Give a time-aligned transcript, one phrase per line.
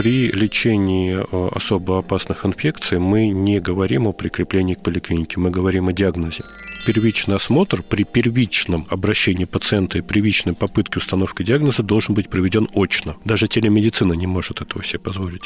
[0.00, 5.88] при лечении э, особо опасных инфекций мы не говорим о прикреплении к поликлинике, мы говорим
[5.88, 6.42] о диагнозе.
[6.86, 13.16] Первичный осмотр при первичном обращении пациента и первичной попытке установки диагноза должен быть проведен очно.
[13.26, 15.42] Даже телемедицина не может этого себе позволить.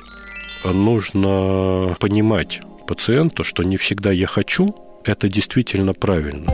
[0.62, 4.72] Нужно понимать пациенту, что не всегда я хочу,
[5.04, 6.46] это действительно правильно.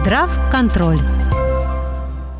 [0.00, 0.98] Здрав контроль.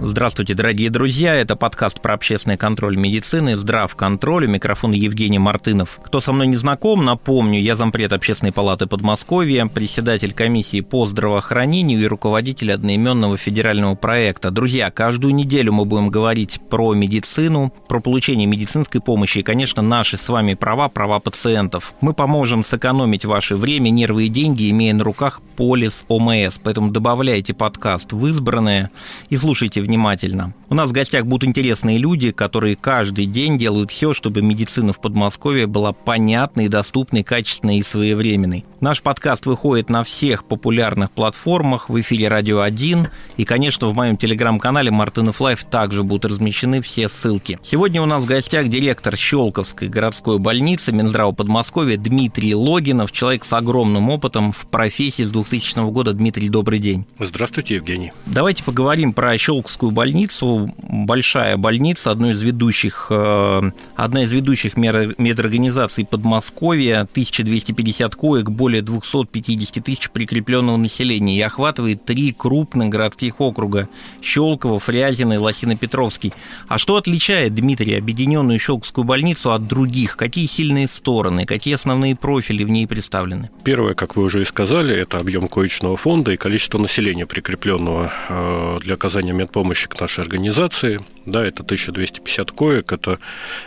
[0.01, 1.35] Здравствуйте, дорогие друзья.
[1.35, 4.47] Это подкаст про общественный контроль медицины «Здрав контроль».
[4.47, 5.99] У микрофона Евгений Мартынов.
[6.05, 12.01] Кто со мной не знаком, напомню, я зампред Общественной палаты Подмосковья, председатель комиссии по здравоохранению
[12.01, 14.53] и руководитель одноименного федерального проекта.
[14.53, 20.17] Друзья, каждую неделю мы будем говорить про медицину, про получение медицинской помощи и, конечно, наши
[20.17, 21.93] с вами права, права пациентов.
[22.01, 26.59] Мы поможем сэкономить ваше время, нервы и деньги, имея на руках полис ОМС.
[26.63, 28.93] Поэтому добавляйте подкаст в избранное
[29.29, 30.55] и слушайте внимательно.
[30.71, 35.01] У нас в гостях будут интересные люди, которые каждый день делают все, чтобы медицина в
[35.01, 38.67] Подмосковье была понятной, доступной, качественной и своевременной.
[38.81, 43.09] Наш подкаст выходит на всех популярных платформах, в эфире «Радио 1»,
[43.39, 47.59] и, конечно, в моем телеграм-канале «Мартынов Life» также будут размещены все ссылки.
[47.63, 53.53] Сегодня у нас в гостях директор Щелковской городской больницы Минздрава Подмосковья Дмитрий Логинов, человек с
[53.55, 56.13] огромным опытом в профессии с 2000 года.
[56.13, 57.07] Дмитрий, добрый день.
[57.19, 58.13] Здравствуйте, Евгений.
[58.27, 64.77] Давайте поговорим про Щелковскую Московскую больницу, большая больница, одной из ведущих, э, одна из ведущих
[64.77, 73.89] медорганизаций Подмосковья, 1250 коек, более 250 тысяч прикрепленного населения и охватывает три крупных городских округа–
[74.21, 76.33] Щелково, Фрязино и Лосино-Петровский.
[76.67, 80.17] А что отличает, Дмитрий, объединенную Щелковскую больницу от других?
[80.17, 83.51] Какие сильные стороны, какие основные профили в ней представлены?
[83.63, 88.79] Первое, как вы уже и сказали, это объем коечного фонда и количество населения, прикрепленного э,
[88.83, 91.01] для оказания медпомощи помощи к нашей организации.
[91.27, 93.19] Да, это 1250 коек, это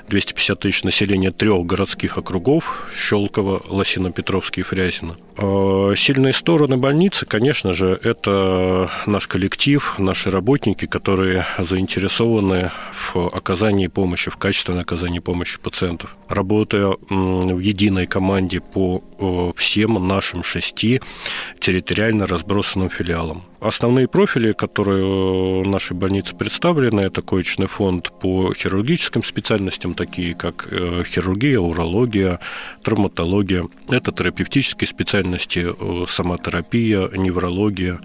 [0.10, 5.18] 250 тысяч населения трех городских округов– Щелково, Лосино-Петровский и Фрязино.
[5.38, 13.86] А, сильные стороны больницы, конечно же, это наш коллектив, наши работники, которые заинтересованы в оказании
[13.86, 16.16] помощи, в качественном оказании помощи пациентов.
[16.30, 19.04] Работая в единой команде по
[19.56, 21.00] всем нашим шести
[21.60, 23.44] территориально разбросанным филиалам.
[23.62, 30.68] Основные профили, которые в нашей больнице представлены, это коечный фонд по хирургическим специальностям, такие как
[30.72, 32.40] э, хирургия, урология,
[32.82, 33.68] травматология.
[33.88, 38.00] Это терапевтические специальности, э, самотерапия, неврология,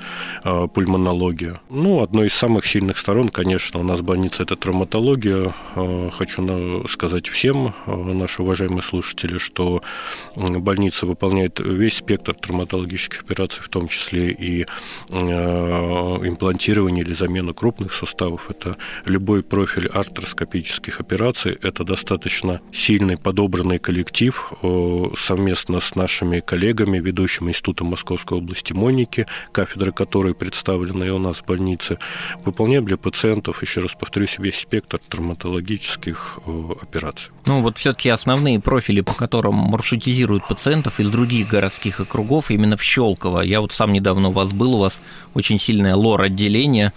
[0.45, 1.59] э, пульмонология.
[1.71, 5.55] Ну, одной из самых сильных сторон, конечно, у нас больница– это травматология.
[6.19, 9.81] Хочу сказать всем, наши уважаемые слушатели, что
[10.35, 14.67] больница выполняет весь спектр травматологических операций, в том числе и
[15.47, 24.53] имплантирование или замена крупных суставов, это любой профиль артроскопических операций, это достаточно сильный подобранный коллектив
[24.63, 31.19] э, совместно с нашими коллегами, ведущим Институтом Московской области Моники, кафедры которой представлены и у
[31.19, 31.99] нас в больнице,
[32.45, 36.51] выполняем для пациентов, еще раз повторюсь, весь спектр травматологических э,
[36.83, 37.31] операций.
[37.47, 42.83] Ну вот все-таки основные профили, по которым маршрутизируют пациентов из других городских округов, именно в
[42.83, 43.41] Щелково.
[43.41, 45.01] Я вот сам недавно у вас был, у вас
[45.37, 46.95] очень сильное лор-отделение,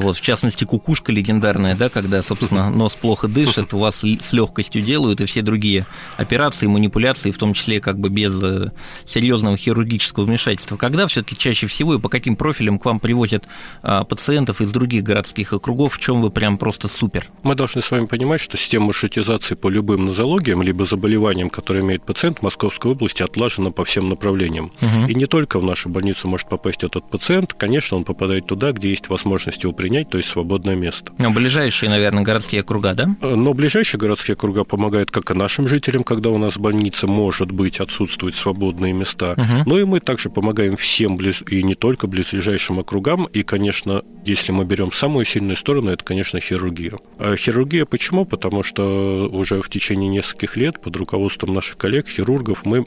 [0.00, 4.82] вот, в частности, кукушка легендарная, да, когда, собственно, нос плохо дышит, у вас с легкостью
[4.82, 8.70] делают, и все другие операции, манипуляции, в том числе как бы без э,
[9.04, 10.76] серьезного хирургического вмешательства.
[10.76, 13.44] Когда все-таки чаще всего и по каким профилям к вам привозят
[13.82, 17.26] а, пациентов из других городских округов, в чем вы прям просто супер?
[17.42, 22.04] Мы должны с вами понимать, что система маршрутизации по любым нозологиям, либо заболеваниям, которые имеет
[22.04, 24.72] пациент в Московской области, отлажена по всем направлениям.
[24.80, 25.08] Угу.
[25.08, 28.90] И не только в нашу больницу может попасть этот пациент, конечно, он попадает туда, где
[28.90, 31.12] есть возможность его принять, то есть свободное место.
[31.18, 33.16] Но ближайшие, наверное, городские округа, да?
[33.20, 37.06] Э, но ближайшие городские округа помогают как и нашим жителям, когда у нас в больнице
[37.06, 39.68] может быть отсутствуют свободные места, угу.
[39.68, 41.42] но и мы также помогаем всем близ...
[41.48, 43.26] и не только близлежащим округам.
[43.26, 46.98] И, конечно, если мы берем самую сильную сторону, это, конечно, хирургия.
[47.18, 48.24] А хирургия почему?
[48.24, 52.86] Потому что уже в течение нескольких лет под руководством наших коллег, хирургов, мы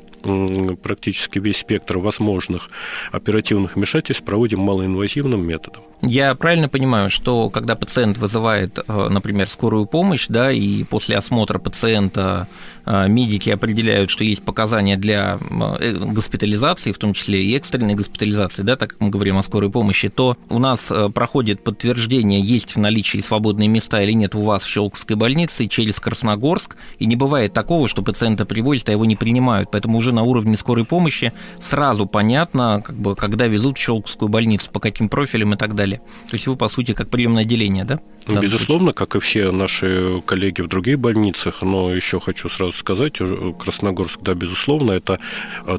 [0.81, 2.69] практически весь спектр возможных
[3.11, 5.83] оперативных вмешательств проводим малоинвазивным методом.
[6.01, 11.59] Я правильно понимаю, что когда пациент вызывает, э, например, скорую помощь, да, и после осмотра
[11.59, 12.47] пациента
[12.85, 18.63] э, медики определяют, что есть показания для э, госпитализации, в том числе и экстренной госпитализации,
[18.63, 22.79] да, так как мы говорим о скорой помощи, то у нас проходит подтверждение, есть в
[22.79, 27.53] наличии свободные места или нет у вас в Щелковской больнице через Красногорск, и не бывает
[27.53, 32.05] такого, что пациента приводят, а его не принимают, поэтому уже на уровне скорой помощи сразу
[32.05, 36.01] понятно, как бы, когда везут в Щелковскую больницу, по каким профилям и так далее.
[36.29, 37.99] То есть его, по сути, как приемное отделение, да?
[38.27, 43.17] Безусловно, как и все наши коллеги в других больницах, но еще хочу сразу сказать,
[43.59, 45.19] Красногорск, да, безусловно, это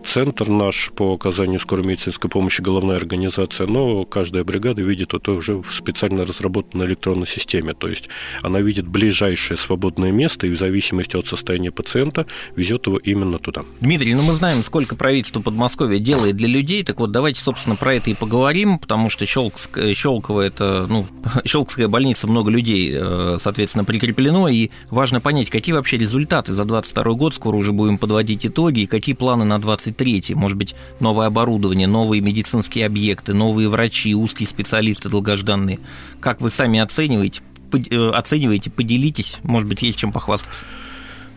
[0.06, 5.56] центр наш по оказанию скорой медицинской помощи, головная организация, но каждая бригада видит это уже
[5.56, 8.08] в специально разработанной электронной системе, то есть
[8.42, 12.26] она видит ближайшее свободное место и в зависимости от состояния пациента
[12.56, 13.62] везет его именно туда.
[13.80, 17.94] Дмитрий, ну мы знаем, сколько правительство Подмосковья делает для людей, так вот давайте, собственно, про
[17.94, 21.06] это и поговорим, потому что Щелковск, Щелково это, ну,
[21.44, 27.12] Щелковская больница много людей, э, соответственно, прикреплено, и важно понять, какие вообще результаты за 22
[27.14, 31.86] год, скоро уже будем подводить итоги, и какие планы на 23 может быть, новое оборудование,
[31.86, 35.78] новые медицинские объекты, новые врачи, узкие специалисты долгожданные.
[36.20, 37.42] Как вы сами оцениваете,
[37.72, 40.66] э, оцениваете, поделитесь, может быть, есть чем похвастаться.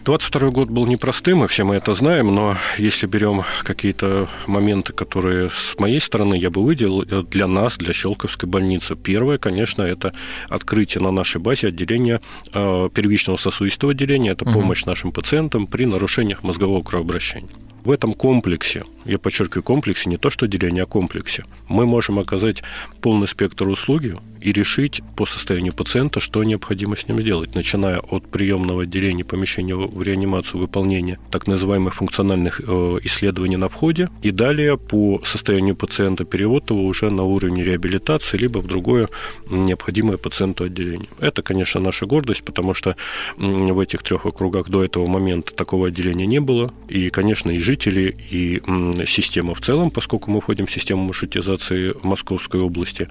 [0.03, 5.49] 22 год был непростым, и все мы это знаем, но если берем какие-то моменты, которые
[5.49, 8.97] с моей стороны я бы выделил э, для нас, для Щелковской больницы.
[8.97, 10.13] Первое, конечно, это
[10.49, 12.19] открытие на нашей базе отделения
[12.53, 14.89] э, первичного сосудистого отделения, это помощь угу.
[14.89, 17.49] нашим пациентам при нарушениях мозгового кровообращения.
[17.85, 22.61] В этом комплексе, я подчеркиваю комплексе, не то что отделение, а комплексе, мы можем оказать
[23.01, 28.27] полный спектр услуги и решить по состоянию пациента, что необходимо с ним сделать, начиная от
[28.27, 34.77] приемного отделения помещения в реанимацию выполнения так называемых функциональных э, исследований на входе и далее
[34.77, 39.07] по состоянию пациента перевод его уже на уровень реабилитации либо в другое
[39.49, 41.07] необходимое пациенту отделение.
[41.19, 42.97] Это, конечно, наша гордость, потому что
[43.37, 46.73] в этих трех округах до этого момента такого отделения не было.
[46.89, 48.61] И, конечно, и жители, и
[49.05, 53.07] система в целом, поскольку мы входим в систему маршрутизации Московской области,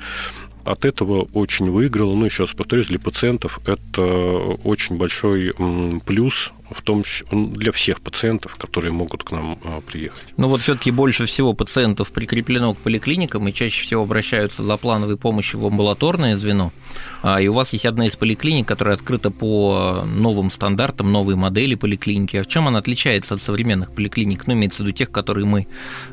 [0.65, 2.15] от этого очень выиграл.
[2.15, 4.03] Ну, еще раз повторюсь, для пациентов это
[4.65, 5.55] очень большой
[6.05, 10.23] плюс в том для всех пациентов, которые могут к нам а, приехать.
[10.37, 15.17] Ну вот все-таки больше всего пациентов прикреплено к поликлиникам и чаще всего обращаются за плановой
[15.17, 16.73] помощью в амбулаторное звено.
[17.23, 21.75] А, и у вас есть одна из поликлиник, которая открыта по новым стандартам, новой модели
[21.75, 22.37] поликлиники.
[22.37, 24.47] А в чем она отличается от современных поликлиник?
[24.47, 25.67] Ну, имеется в виду тех, которые мы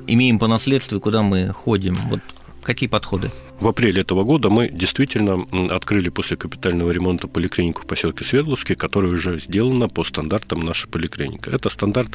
[0.07, 1.97] имеем по наследству и куда мы ходим.
[2.09, 2.19] Вот
[2.63, 3.31] Какие подходы?
[3.59, 9.11] В апреле этого года мы действительно открыли после капитального ремонта поликлинику в поселке Свердловске, которая
[9.11, 11.49] уже сделана по стандартам нашей поликлиники.
[11.49, 12.09] Это стандарт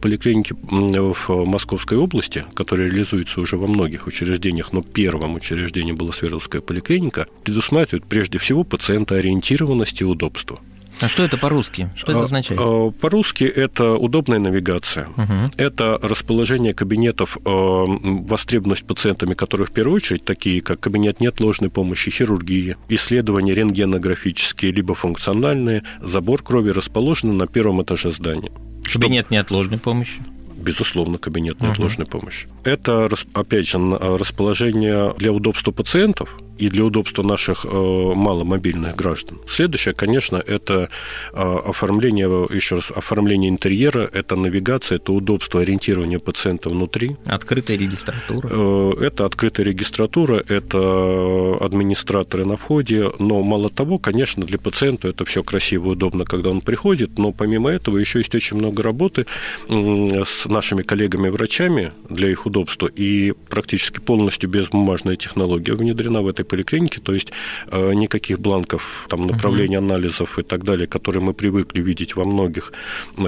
[0.00, 6.60] поликлиники в Московской области, который реализуется уже во многих учреждениях, но первым учреждением была Свердловская
[6.60, 10.60] поликлиника, предусматривает прежде всего пациентоориентированность и удобство.
[11.00, 11.90] А что это по-русски?
[11.94, 12.60] Что это а, означает?
[12.62, 15.08] А, по-русски это удобная навигация.
[15.16, 15.52] Угу.
[15.56, 22.10] Это расположение кабинетов, а, востребованность пациентами, которые в первую очередь такие, как кабинет неотложной помощи,
[22.10, 28.52] хирургии, исследования рентгенографические, либо функциональные, забор крови расположены на первом этаже здания.
[28.92, 30.22] Кабинет неотложной помощи?
[30.66, 32.18] Безусловно, кабинет неотложной угу.
[32.18, 32.48] помощи.
[32.64, 39.38] Это, опять же, расположение для удобства пациентов, и для удобства наших э, маломобильных граждан.
[39.48, 40.88] Следующее, конечно, это
[41.32, 47.16] э, оформление, еще раз, оформление интерьера, это навигация, это удобство ориентирования пациента внутри.
[47.26, 48.48] Открытая регистратура.
[48.50, 55.24] Э, это открытая регистратура, это администраторы на входе, но мало того, конечно, для пациента это
[55.24, 59.26] все красиво и удобно, когда он приходит, но помимо этого еще есть очень много работы
[59.68, 67.00] с нашими коллегами-врачами для их удобства, и практически полностью безбумажная технология внедрена в этой поликлинике,
[67.00, 67.30] то есть
[67.70, 72.72] э, никаких бланков, там, направления анализов и так далее, которые мы привыкли видеть во многих,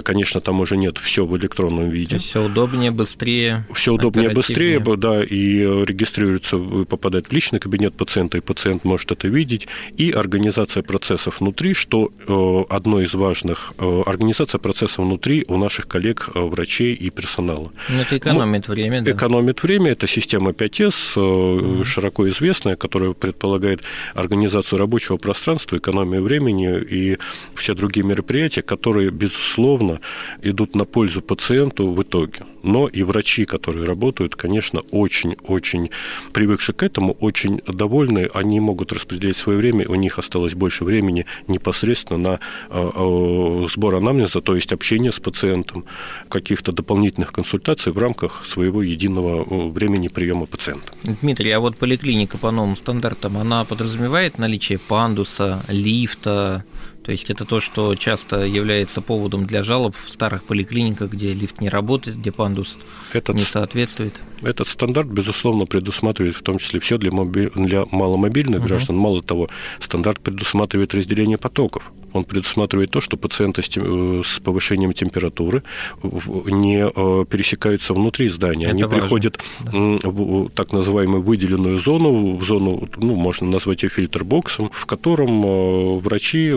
[0.03, 2.17] конечно, там уже нет, все в электронном виде.
[2.17, 3.67] Все удобнее, быстрее.
[3.75, 9.29] Все удобнее, быстрее, да, и регистрируется, попадает в личный кабинет пациента, и пациент может это
[9.29, 15.59] видеть, и организация процессов внутри, что э, одно из важных, э, организация процессов внутри у
[15.59, 17.73] наших коллег, врачей и персонала.
[17.89, 19.11] Но это экономит ну, время, да?
[19.11, 23.83] Экономит время, это система 5С, широко известная, которая предполагает
[24.15, 27.19] организацию рабочего пространства, экономию времени и
[27.57, 29.99] все другие мероприятия, которые, безусловно,
[30.43, 32.45] идут на пользу пациенту в итоге.
[32.63, 35.91] Но и врачи, которые работают, конечно, очень-очень
[36.33, 41.27] привыкшие к этому, очень довольны, они могут распределять свое время, у них осталось больше времени
[41.47, 45.85] непосредственно на э, э, сбор анамнеза, то есть общение с пациентом,
[46.29, 50.93] каких-то дополнительных консультаций в рамках своего единого э, времени приема пациента.
[51.03, 56.65] Дмитрий, а вот поликлиника по новым стандартам, она подразумевает наличие пандуса, лифта,
[57.09, 61.59] то есть это то, что часто является поводом для жалоб в старых поликлиниках, где лифт
[61.59, 62.77] не работает, где пандус
[63.15, 64.21] этот, не соответствует.
[64.43, 67.51] Этот стандарт, безусловно, предусматривает в том числе все для, моби...
[67.55, 68.69] для маломобильных угу.
[68.69, 68.97] граждан.
[68.97, 69.49] Мало того,
[69.81, 71.91] стандарт предусматривает разделение потоков.
[72.13, 75.63] Он предусматривает то, что пациенты с э, повышением температуры
[76.03, 78.65] не э, пересекаются внутри здания.
[78.65, 78.99] Это Они важно.
[78.99, 79.71] приходят да.
[79.73, 85.99] в так называемую выделенную зону, в зону, ну, можно назвать ее фильтр-боксом, в котором э,
[85.99, 86.53] врачи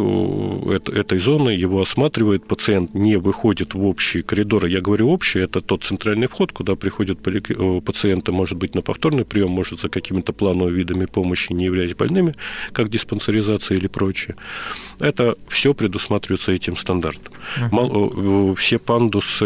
[0.87, 2.45] этой зоны его осматривают.
[2.45, 4.69] Пациент не выходит в общие коридоры.
[4.69, 9.51] Я говорю общий, это тот центральный вход, куда приходят пациенты, может быть, на повторный прием,
[9.51, 12.33] может, за какими-то плановыми видами помощи, не являясь больными,
[12.71, 14.35] как диспансеризация или прочее.
[14.99, 17.33] Это все предусматривается этим стандартом.
[17.71, 18.55] Uh-huh.
[18.55, 19.45] Все пандусы,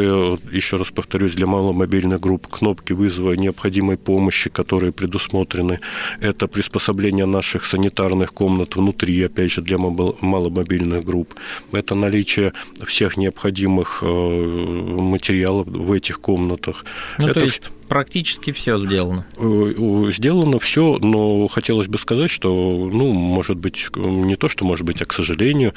[0.51, 5.79] еще раз повторюсь, для маломобильных групп, кнопки вызова необходимой помощи, которые предусмотрены,
[6.19, 11.35] это приспособление наших санитарных комнат внутри, опять же, для маломобильных групп,
[11.71, 12.53] это наличие
[12.85, 16.85] всех необходимых э, материалов в этих комнатах.
[17.17, 19.25] Ну, это то есть практически все сделано.
[19.37, 22.49] Э, сделано все, но хотелось бы сказать, что,
[22.91, 25.73] ну, может быть, не то, что может быть, а, к сожалению,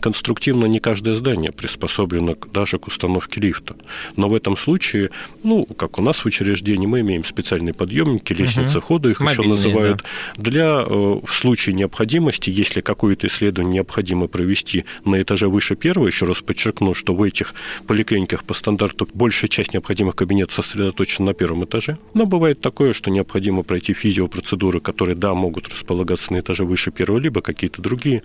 [0.00, 3.76] конструктивно не каждое здание приспособлено даже к установке лифта.
[4.16, 5.10] Но в этом случае,
[5.42, 8.86] ну, как у нас в учреждении, мы имеем специальные подъемники, лестницы угу.
[8.86, 10.04] хода, их Мобильные, еще называют,
[10.36, 10.42] да.
[10.42, 16.26] для, э, в случае необходимости, если какое-то исследование необходимо провести на этаже выше первого, еще
[16.26, 17.54] раз подчеркну, что в этих
[17.86, 21.96] поликлиниках по стандарту большая часть необходимых кабинетов сосредоточена на первом этаже.
[22.14, 27.18] Но бывает такое, что необходимо пройти физиопроцедуры, которые, да, могут располагаться на этаже выше первого,
[27.18, 28.22] либо какие-то другие.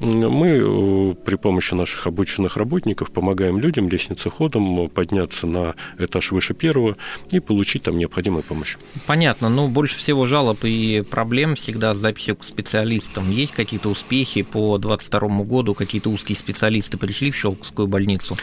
[0.00, 6.96] Мы э, при помощи наших обученных работников помогаем людям лестницеходом подняться на этаж выше первого
[7.30, 8.76] и получить там необходимую помощь.
[9.06, 9.48] Понятно.
[9.48, 13.30] Но больше всего жалоб и проблем всегда с записью к специалистам.
[13.30, 15.74] Есть какие-то успехи по 2022 году?
[15.74, 18.36] Какие-то узкие специалисты пришли в Щелковскую больницу?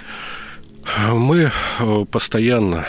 [1.11, 2.85] Мы э, постоянно,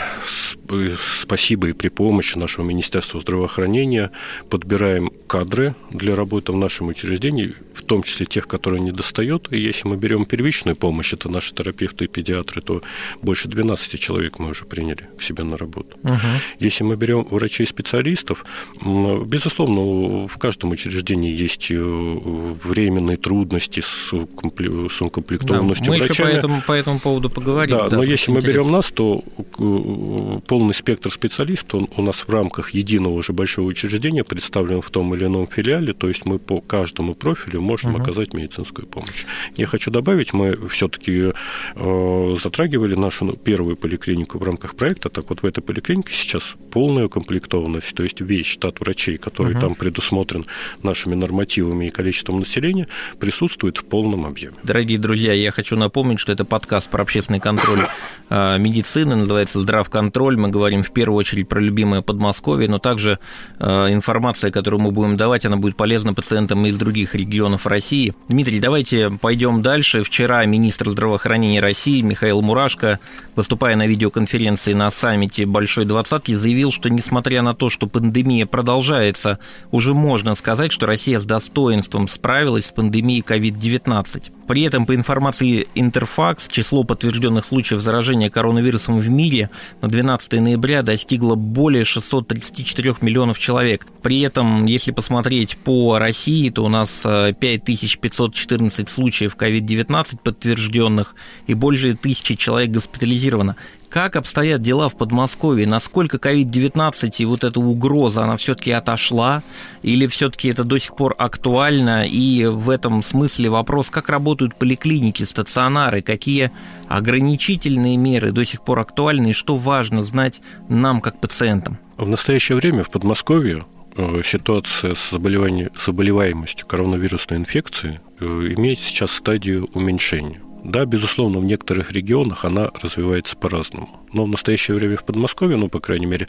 [1.21, 4.11] спасибо и при помощи нашего Министерства здравоохранения,
[4.49, 9.47] подбираем кадры для работы в нашем учреждении, в том числе тех, которые не достают.
[9.51, 12.81] И если мы берем первичную помощь, это наши терапевты и педиатры, то
[13.21, 15.97] больше 12 человек мы уже приняли к себе на работу.
[16.03, 16.19] Угу.
[16.59, 18.45] Если мы берем врачей-специалистов,
[18.81, 26.11] безусловно, в каждом учреждении есть э, временные трудности с укомплектованностью да, мы врачами.
[26.11, 27.77] еще по этому, по этому поводу поговорим.
[27.77, 29.23] Да, да но если мы берем нас, то
[29.57, 34.91] э, полный спектр специалистов он у нас в рамках единого уже большого учреждения представлен в
[34.91, 38.01] том или ином филиале, то есть мы по каждому профилю можем угу.
[38.03, 39.25] оказать медицинскую помощь.
[39.57, 41.31] Я хочу добавить, мы все-таки
[41.75, 46.43] э, затрагивали нашу ну, первую поликлинику в рамках проекта, так вот в этой поликлинике сейчас
[46.69, 49.61] полная укомплектованность, то есть весь штат врачей, который угу.
[49.61, 50.45] там предусмотрен
[50.83, 52.87] нашими нормативами и количеством населения,
[53.19, 54.57] присутствует в полном объеме.
[54.61, 57.87] Дорогие друзья, я хочу напомнить, что это подкаст про общественный контроль
[58.29, 60.37] э, медицины, называется «Здравконтроль».
[60.37, 63.19] Мы говорим в первую очередь про любимое Подмосковье, но также
[63.59, 68.13] э, информация, которую мы будем давать, она будет полезна пациентам из других регионов России.
[68.27, 70.03] Дмитрий, давайте пойдем дальше.
[70.03, 72.99] Вчера министр здравоохранения России Михаил Мурашко,
[73.35, 79.39] выступая на видеоконференции на саммите Большой Двадцатки, заявил, что несмотря на то, что пандемия продолжается,
[79.71, 84.31] уже можно сказать, что Россия с достоинством справилась с пандемией COVID-19.
[84.47, 89.49] При этом, по информации Интерфакс, число подтвержденных случаев заражения коронавирусом в мире
[89.81, 93.85] на 12 ноября достигло более 634 миллионов человек.
[94.01, 101.15] При этом, если посмотреть по России, то у нас 5514 э, случаев COVID-19 подтвержденных
[101.47, 103.55] и больше тысячи человек госпитализировано.
[103.91, 105.67] Как обстоят дела в Подмосковье?
[105.67, 109.43] Насколько COVID-19 и вот эта угроза, она все-таки отошла?
[109.83, 112.07] Или все-таки это до сих пор актуально?
[112.07, 116.51] И в этом смысле вопрос, как работают поликлиники, стационары, какие
[116.87, 121.77] ограничительные меры до сих пор актуальны и что важно знать нам, как пациентам?
[121.97, 123.65] В настоящее время в Подмосковье
[123.97, 130.39] э, ситуация с заболеваемостью коронавирусной инфекции э, имеет сейчас стадию уменьшения.
[130.63, 133.89] Да, безусловно, в некоторых регионах она развивается по-разному.
[134.13, 136.27] Но в настоящее время в Подмосковье, ну, по крайней мере,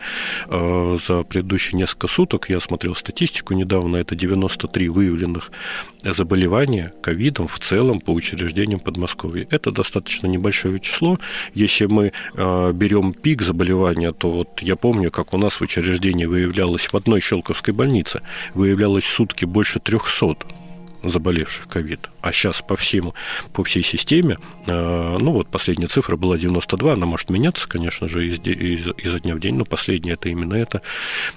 [0.48, 5.50] э, за предыдущие несколько суток, я смотрел статистику недавно, это 93 выявленных
[6.02, 9.46] заболевания ковидом в целом по учреждениям Подмосковья.
[9.50, 11.18] Это достаточно небольшое число.
[11.52, 16.24] Если мы э, берем пик заболевания, то вот я помню, как у нас в учреждении
[16.24, 18.22] выявлялось в одной Щелковской больнице,
[18.54, 20.61] выявлялось сутки больше 300
[21.02, 22.10] заболевших ковид.
[22.20, 23.12] А сейчас по, всем,
[23.52, 28.26] по всей системе, э, ну вот последняя цифра была 92, она может меняться, конечно же,
[28.26, 30.82] из, из, изо дня в день, но последняя это именно это.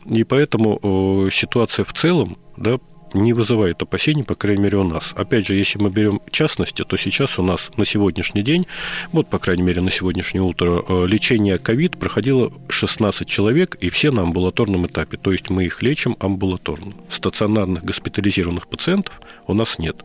[0.05, 2.79] И поэтому ситуация в целом, да,
[3.13, 5.13] не вызывает опасений, по крайней мере, у нас.
[5.15, 8.67] Опять же, если мы берем частности, то сейчас у нас на сегодняшний день,
[9.11, 14.11] вот, по крайней мере, на сегодняшнее утро, э, лечение ковид проходило 16 человек, и все
[14.11, 15.17] на амбулаторном этапе.
[15.17, 16.93] То есть мы их лечим амбулаторно.
[17.09, 19.97] Стационарных госпитализированных пациентов у нас нет.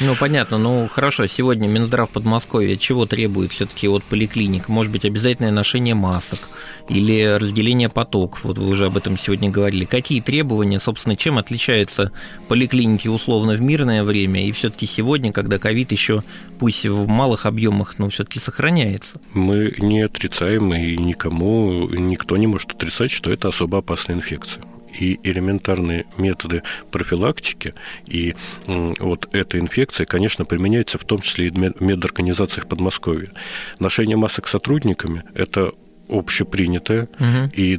[0.00, 0.58] Ну, понятно.
[0.58, 4.68] Ну, хорошо, сегодня Минздрав Подмосковья чего требует все таки от поликлиник?
[4.68, 6.48] Может быть, обязательное ношение масок
[6.88, 8.42] или разделение потоков?
[8.42, 9.84] Вот вы уже об этом сегодня говорили.
[9.84, 12.10] Какие требования, собственно, чем отличаются
[12.48, 16.24] поликлиники условно в мирное время и все таки сегодня, когда ковид еще,
[16.58, 19.20] пусть в малых объемах, но все таки сохраняется?
[19.32, 24.64] Мы не отрицаем, и никому, никто не может отрицать, что это особо опасная инфекция
[24.98, 27.74] и элементарные методы профилактики,
[28.06, 28.34] и
[28.66, 33.30] вот эта инфекция, конечно, применяется в том числе и в медорганизациях Подмосковья.
[33.78, 35.72] Ношение масок сотрудниками– это
[36.08, 37.50] общепринятая угу.
[37.54, 37.78] и,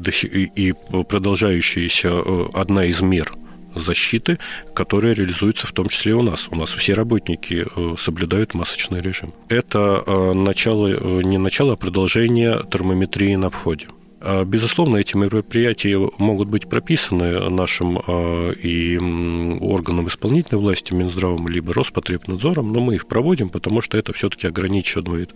[0.56, 0.74] и
[1.08, 3.34] продолжающаяся э, одна из мер
[3.76, 4.40] защиты,
[4.74, 6.48] которая реализуется в том числе и у нас.
[6.50, 9.34] У нас все работники э, соблюдают масочный режим.
[9.50, 13.88] Это э, начало, не начало, а продолжение термометрии на входе.
[14.26, 21.74] А, безусловно, эти мероприятия могут быть прописаны нашим а, и органам исполнительной власти, Минздравом, либо
[21.74, 25.36] Роспотребнадзором, но мы их проводим, потому что это все-таки ограничивает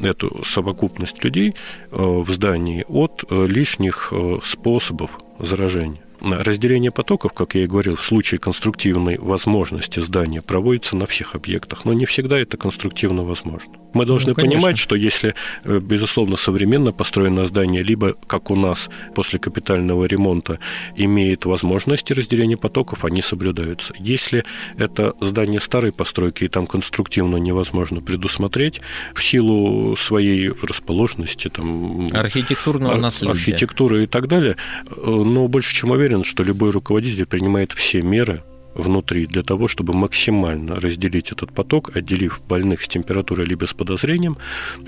[0.00, 1.54] эту совокупность людей
[1.90, 6.00] а, в здании от лишних способов заражения.
[6.22, 11.84] Разделение потоков, как я и говорил, в случае конструктивной возможности здания проводится на всех объектах,
[11.84, 13.72] но не всегда это конструктивно возможно.
[13.94, 18.88] Мы должны ну, понимать, что если, э, безусловно, современно построенное здание, либо, как у нас,
[19.14, 20.58] после капитального ремонта,
[20.96, 23.94] имеет возможности разделения потоков, они соблюдаются.
[23.98, 24.44] Если
[24.76, 28.80] это здание старой постройки, и там конструктивно невозможно предусмотреть,
[29.14, 33.32] в силу своей расположенности, там, архитектурного наследия.
[33.32, 34.56] архитектуры и так далее,
[34.90, 38.42] э, но больше чем уверен, что любой руководитель принимает все меры
[38.80, 44.36] внутри для того, чтобы максимально разделить этот поток, отделив больных с температурой либо с подозрением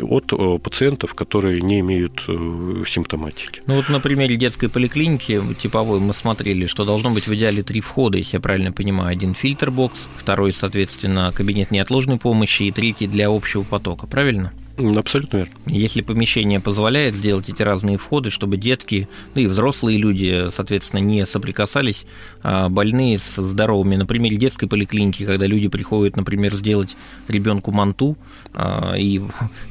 [0.01, 3.63] от э, пациентов, которые не имеют э, симптоматики.
[3.67, 7.81] Ну вот на примере детской поликлиники типовой мы смотрели, что должно быть в идеале три
[7.81, 9.11] входа, если я правильно понимаю.
[9.11, 14.53] Один фильтр-бокс, второй, соответственно, кабинет неотложной помощи и третий для общего потока, правильно?
[14.97, 15.53] Абсолютно верно.
[15.67, 21.25] Если помещение позволяет сделать эти разные входы, чтобы детки, ну и взрослые люди, соответственно, не
[21.27, 22.07] соприкасались,
[22.43, 23.97] а больные с здоровыми.
[23.97, 26.97] Например, детской поликлиники, когда люди приходят, например, сделать
[27.29, 28.17] ребенку манту,
[28.53, 29.21] а, и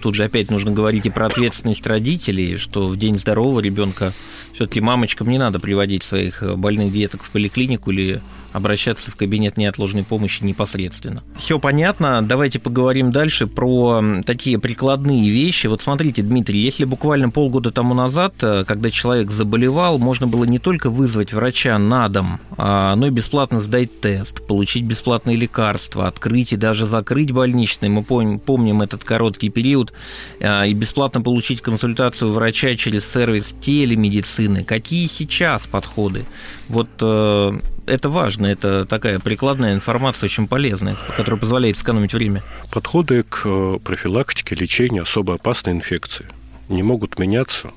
[0.01, 4.13] тут же опять нужно говорить и про ответственность родителей, что в день здорового ребенка
[4.53, 8.21] все-таки мамочкам не надо приводить своих больных деток в поликлинику или
[8.53, 11.23] обращаться в кабинет неотложной помощи непосредственно.
[11.35, 15.67] Все понятно, давайте поговорим дальше про такие прикладные вещи.
[15.67, 20.59] Вот смотрите, Дмитрий, если буквально полгода тому назад, э, когда человек заболевал, можно было не
[20.59, 26.53] только вызвать врача на дом, а, но и бесплатно сдать тест, получить бесплатные лекарства, открыть
[26.53, 27.89] и даже закрыть больничный.
[27.89, 29.93] Мы помним этот короткий период,
[30.39, 34.63] а, и бесплатно получить консультацию врача через сервис телемедицины.
[34.63, 36.25] Какие сейчас подходы?
[36.67, 42.43] Вот э, это важно, это такая прикладная информация, очень полезная, которая позволяет сэкономить время.
[42.71, 46.25] Подходы к э, профилактике, лечению особо опасной инфекции
[46.69, 47.71] не могут меняться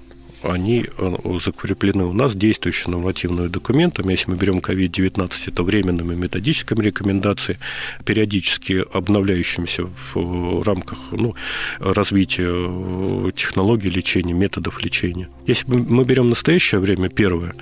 [0.45, 4.13] они э, закреплены у нас действующими нормативными документами.
[4.13, 7.61] Если мы берем COVID-19, это временными методическими рекомендациями,
[8.05, 11.35] периодически обновляющимися в рамках ну,
[11.81, 15.29] развития э, технологий лечения, методов лечения.
[15.47, 17.55] Если мы берем настоящее время, первое,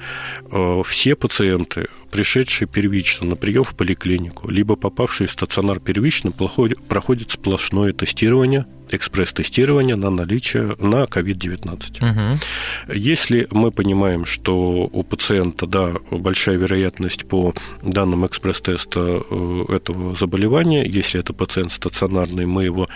[0.50, 7.30] э, все пациенты, пришедшие первично на прием в поликлинику, либо попавшие в стационар первично, проходят
[7.30, 12.36] сплошное тестирование экспресс-тестирование на наличие на COVID-19.
[12.36, 12.94] Угу.
[12.94, 20.84] Если мы понимаем, что у пациента да, большая вероятность по данным экспресс-теста э, этого заболевания,
[20.84, 22.88] если это пациент стационарный, мы его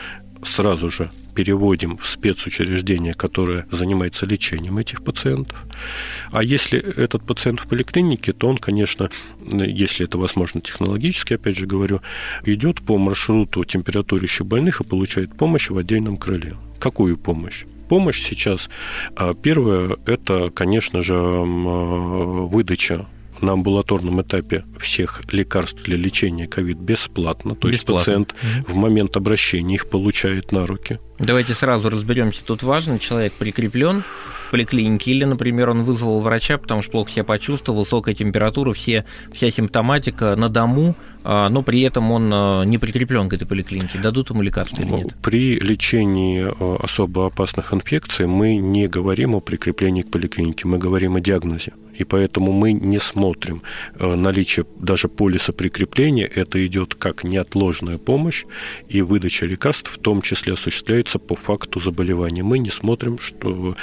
[0.45, 5.65] сразу же переводим в спецучреждение, которое занимается лечением этих пациентов.
[6.33, 9.11] А если этот пациент в поликлинике, то он, конечно,
[9.53, 12.01] если это возможно технологически, опять же говорю,
[12.45, 16.57] идет по маршруту температурящих больных и получает помощь в отдельном крыле.
[16.81, 17.65] Какую помощь?
[17.89, 18.69] помощь сейчас.
[19.15, 23.07] А первое– это, конечно же, выдача
[23.43, 27.55] на амбулаторном этапе всех лекарств для лечения ковид бесплатно.
[27.55, 27.71] То бесплатно.
[27.71, 28.73] есть пациент угу.
[28.73, 32.45] в момент обращения их получает на руки Давайте сразу разберемся.
[32.45, 34.05] Тут важно, человек прикреплен
[34.47, 39.05] в поликлинике, или, например, он вызвал врача, потому что плохо себя почувствовал, высокая температура, все,
[39.33, 40.95] вся симптоматика на дому,
[41.27, 43.99] но при этом он а, не прикреплен к этой поликлинике.
[43.99, 45.15] Дадут ему лекарства или нет?
[45.23, 51.17] При лечении а, особо опасных инфекций мы не говорим о прикреплении к поликлинике, мы говорим
[51.17, 53.63] о диагнозе и поэтому мы не смотрим
[53.99, 56.27] наличие даже полиса прикрепления.
[56.27, 58.45] Это идет как неотложная помощь,
[58.89, 62.43] и выдача лекарств в том числе осуществляется по факту заболевания.
[62.43, 63.77] Мы не смотрим, что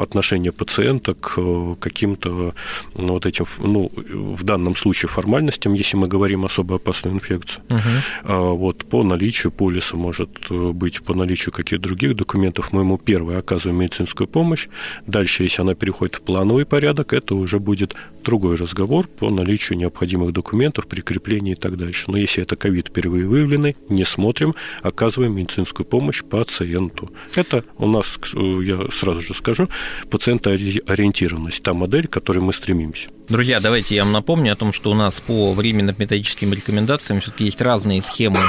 [0.00, 2.54] отношение пациента к каким-то
[2.94, 7.62] ну, вот этим, ну, в данном случае формальностям, если мы говорим особо опасную инфекцию.
[7.70, 8.56] Угу.
[8.56, 13.80] Вот по наличию полиса может быть, по наличию каких-то других документов, мы ему первое оказываем
[13.80, 14.68] медицинскую помощь.
[15.06, 17.94] Дальше, если она переходит в плановый порядок, это уже будет
[18.28, 22.10] другой разговор по наличию необходимых документов, прикрепления и так дальше.
[22.10, 27.10] Но если это ковид впервые выявленный, не смотрим, оказываем медицинскую помощь пациенту.
[27.34, 29.68] Это у нас, я сразу же скажу,
[30.10, 33.08] пациентоориентированность, та модель, к которой мы стремимся.
[33.28, 37.44] Друзья, давайте я вам напомню о том, что у нас по временным методическим рекомендациям все-таки
[37.44, 38.40] есть разные схемы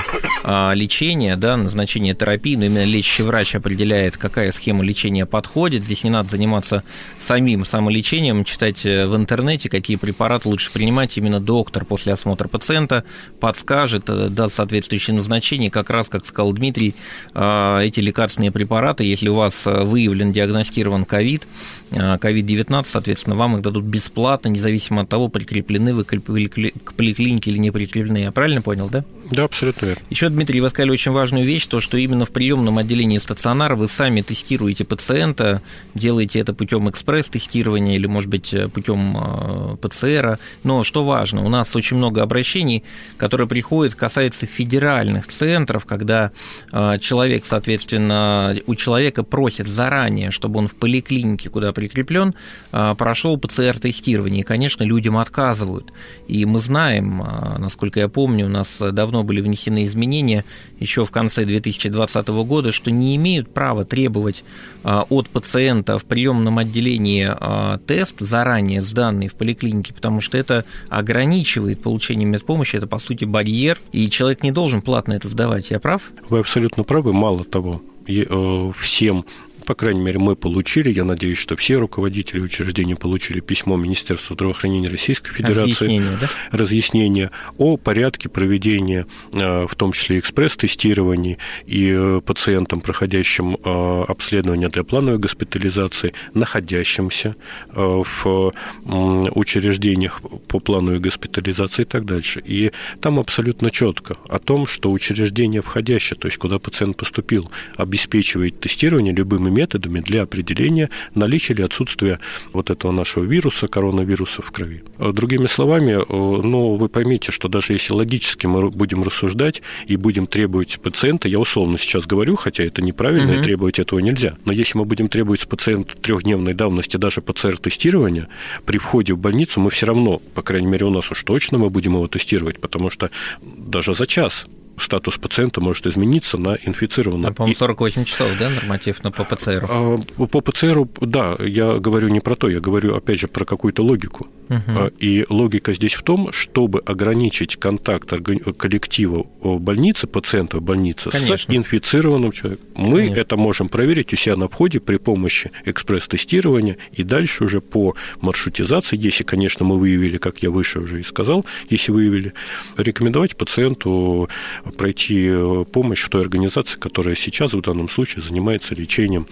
[0.41, 5.83] а, лечения, да, назначения терапии, но именно лечащий врач определяет, какая схема лечения подходит.
[5.83, 6.83] Здесь не надо заниматься
[7.17, 11.17] самим самолечением, читать э, в интернете, какие препараты лучше принимать.
[11.17, 13.03] Именно доктор после осмотра пациента
[13.39, 15.71] подскажет, э, даст соответствующее назначение.
[15.71, 16.95] Как раз, как сказал Дмитрий,
[17.33, 21.47] а, эти лекарственные препараты, если у вас э, выявлен, диагностирован ковид,
[21.91, 27.71] COVID-19, соответственно, вам их дадут бесплатно, независимо от того, прикреплены вы к поликлинике или не
[27.71, 28.17] прикреплены.
[28.17, 29.03] Я правильно понял, да?
[29.31, 30.01] Да, абсолютно верно.
[30.09, 33.87] Еще, Дмитрий, вы сказали очень важную вещь, то, что именно в приемном отделении стационара вы
[33.87, 35.61] сами тестируете пациента,
[35.93, 40.39] делаете это путем экспресс-тестирования или, может быть, путем э, ПЦР.
[40.63, 42.83] Но что важно, у нас очень много обращений,
[43.17, 46.31] которые приходят, касается федеральных центров, когда
[46.71, 52.33] э, человек, соответственно, у человека просят заранее, чтобы он в поликлинике, куда прикреплен,
[52.71, 54.41] э, прошел ПЦР-тестирование.
[54.41, 55.93] И, конечно, людям отказывают.
[56.27, 57.23] И мы знаем,
[57.57, 60.45] насколько я помню, у нас давно давно были внесены изменения
[60.79, 64.43] еще в конце 2020 года, что не имеют права требовать
[64.83, 70.65] а, от пациента в приемном отделении а, тест заранее сданный в поликлинике, потому что это
[70.89, 75.71] ограничивает получение медпомощи, это по сути барьер, и человек не должен платно это сдавать.
[75.71, 76.01] Я прав?
[76.29, 77.13] Вы абсолютно правы.
[77.13, 79.25] Мало того, э, всем
[79.69, 84.89] по крайней мере, мы получили, я надеюсь, что все руководители учреждений получили письмо Министерства здравоохранения
[84.89, 85.61] Российской Федерации.
[85.61, 86.27] Разъяснение, да?
[86.51, 94.69] Разъяснение о порядке проведения, э, в том числе экспресс-тестирований и э, пациентам, проходящим э, обследование
[94.69, 97.35] для плановой госпитализации, находящимся
[97.75, 98.51] в
[98.85, 102.41] учреждениях по плановой госпитализации и так дальше.
[102.43, 108.59] И там абсолютно четко о том, что учреждение входящее, то есть куда пациент поступил, обеспечивает
[108.59, 112.19] тестирование любыми методами для определения наличия или отсутствия
[112.53, 114.83] вот этого нашего вируса, коронавируса в крови.
[114.99, 119.97] Э, другими словами, э, ну, вы поймите, что даже если логически мы будем рассуждать и
[119.97, 123.41] будем требовать пациента, я условно сейчас говорю, хотя это неправильно, угу.
[123.41, 128.27] и требовать этого нельзя, но если мы будем требовать с пациента трехдневной давности даже ПЦР-тестирования,
[128.65, 131.69] при входе в больницу мы все равно, по крайней мере, у нас уж точно мы
[131.69, 133.09] будем его тестировать, потому что
[133.41, 134.45] даже за час
[134.79, 137.31] статус пациента может измениться на инфицированного.
[137.31, 139.67] А, по-моему, 48 часов, да, норматив на по ПЦРу?
[139.69, 143.83] А, по ПЦРу, да, я говорю не про то, я говорю, опять же, про какую-то
[143.83, 144.27] логику.
[144.49, 144.91] Угу.
[144.99, 148.09] И логика здесь в том, чтобы ограничить контакт
[148.57, 151.37] коллектива больницы, пациента в больнице Конечно.
[151.37, 152.65] с инфицированным человеком.
[152.75, 153.21] Мы Конечно.
[153.21, 158.97] это можем проверить у себя на входе при помощи экспресс-тестирования и дальше уже по маршрутизации,
[158.97, 162.33] если, конечно, мы выявили, как я выше уже и сказал, если выявили,
[162.77, 164.29] рекомендовать пациенту
[164.77, 169.27] пройти э, помощь в той организации, которая сейчас в данном случае занимается лечением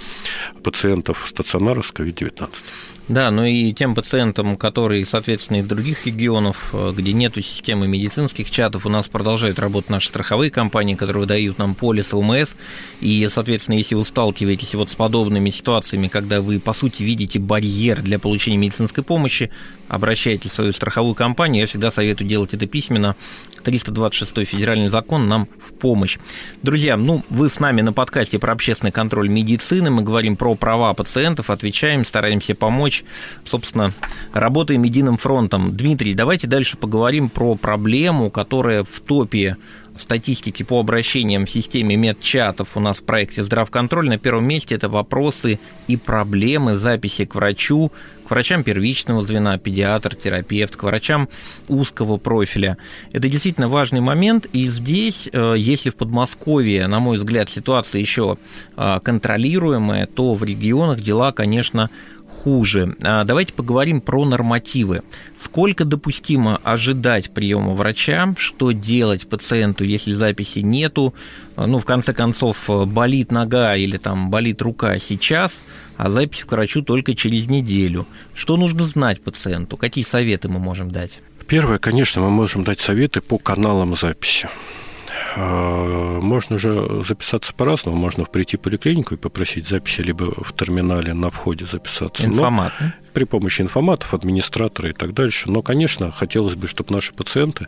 [0.63, 2.49] пациентов стационара с COVID-19.
[3.07, 8.51] Да, ну и тем пациентам, которые, соответственно, из других регионов, э, где нет системы медицинских
[8.51, 12.55] чатов, у нас продолжают работать наши страховые компании, которые выдают нам полис ЛМС.
[12.99, 18.01] И, соответственно, если вы сталкиваетесь вот с подобными ситуациями, когда вы, по сути, видите барьер
[18.01, 19.51] для получения медицинской помощи,
[19.87, 21.61] обращайтесь в свою страховую компанию.
[21.61, 23.15] Я всегда советую делать это письменно.
[23.63, 26.17] 326 федеральный закон нам в помощь.
[26.61, 29.89] Друзья, ну, вы с нами на подкасте про общественный контроль медицины.
[29.89, 33.03] Мы говорим про права пациентов, отвечаем, стараемся помочь помочь.
[33.45, 33.93] Собственно,
[34.33, 35.75] работаем единым фронтом.
[35.75, 39.57] Дмитрий, давайте дальше поговорим про проблему, которая в топе
[39.99, 44.07] статистики по обращениям в системе медчатов у нас в проекте «Здравконтроль».
[44.07, 47.91] На первом месте это вопросы и проблемы записи к врачу,
[48.27, 51.29] к врачам первичного звена, педиатр, терапевт, к врачам
[51.67, 52.77] узкого профиля.
[53.11, 58.37] Это действительно важный момент, и здесь, э, если в Подмосковье, на мой взгляд, ситуация еще
[58.75, 61.89] э, контролируемая, то в регионах дела, конечно,
[62.47, 62.95] хуже.
[63.03, 65.01] А давайте поговорим про нормативы.
[65.37, 68.33] Сколько допустимо ожидать приема врача?
[68.37, 71.13] Что делать пациенту, если записи нету?
[71.57, 75.65] Ну, в конце концов, болит нога или там болит рука сейчас,
[75.97, 78.07] а запись к врачу только через неделю.
[78.33, 79.75] Что нужно знать пациенту?
[79.75, 81.19] Какие советы мы можем дать?
[81.47, 84.47] Первое, конечно, мы можем дать советы по каналам записи.
[85.39, 87.95] А, можно же записаться по-разному.
[87.95, 92.25] Можно прийти в поликлинику и попросить записи, либо в терминале на входе записаться.
[92.25, 92.73] Информат.
[92.79, 95.51] Но при помощи информатов, администратора и так дальше.
[95.51, 97.67] Но, конечно, хотелось бы, чтобы наши пациенты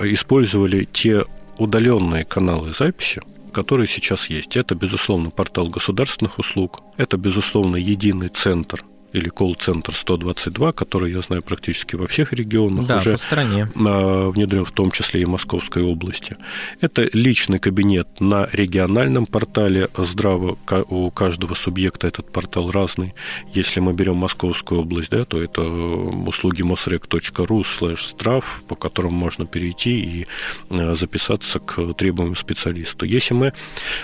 [0.00, 1.24] использовали те
[1.58, 4.56] удаленные каналы записи, которые сейчас есть.
[4.56, 8.84] Это, безусловно, портал государственных услуг, это, безусловно, единый центр
[9.16, 13.68] или колл-центр 122, который я знаю практически во всех регионах, да, уже по стране.
[13.74, 16.36] А, внедрен в том числе и в Московской области.
[16.80, 20.58] Это личный кабинет на региональном портале Здраво.
[20.88, 23.14] У каждого субъекта этот портал разный.
[23.52, 29.46] Если мы берем Московскую область, да, то это услуги mosrec.ru слэш здрав, по которым можно
[29.46, 30.26] перейти и
[30.70, 33.06] а, записаться к требуемому специалисту.
[33.06, 33.52] Если мы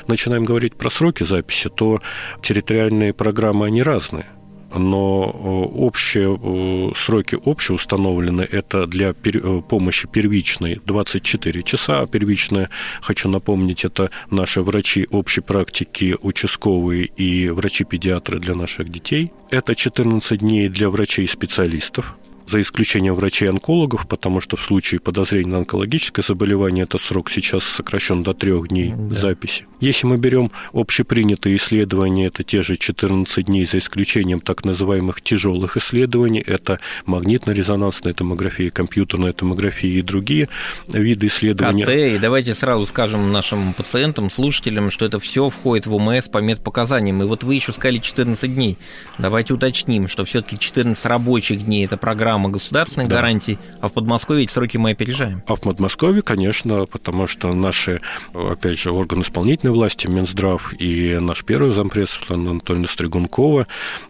[0.06, 2.00] начинаем говорить про сроки записи, то
[2.42, 4.26] территориальные программы, они разные
[4.74, 8.42] но э, общие э, сроки общие установлены.
[8.42, 12.00] Это для э, помощи первичной 24 часа.
[12.00, 19.32] А первичная, хочу напомнить, это наши врачи общей практики, участковые и врачи-педиатры для наших детей.
[19.50, 26.24] Это 14 дней для врачей-специалистов за исключением врачей-онкологов, потому что в случае подозрения на онкологическое
[26.26, 29.14] заболевание этот срок сейчас сокращен до трех дней да.
[29.16, 29.66] записи.
[29.80, 35.76] Если мы берем общепринятые исследования, это те же 14 дней, за исключением так называемых тяжелых
[35.76, 40.48] исследований, это магнитно-резонансная томография, компьютерная томография и другие
[40.88, 41.84] виды исследований.
[41.84, 46.38] КТ, и давайте сразу скажем нашим пациентам, слушателям, что это все входит в УМС по
[46.38, 47.22] медпоказаниям.
[47.22, 48.78] И вот вы еще сказали 14 дней.
[49.18, 53.16] Давайте уточним, что все-таки 14 рабочих дней– это программа программа государственных да.
[53.16, 55.42] гарантий, а в Подмосковье эти сроки мы опережаем.
[55.46, 58.00] А в Подмосковье, конечно, потому что наши,
[58.32, 63.66] опять же, органы исполнительной власти, Минздрав и наш первый Светлана Анатольевна Стригункова,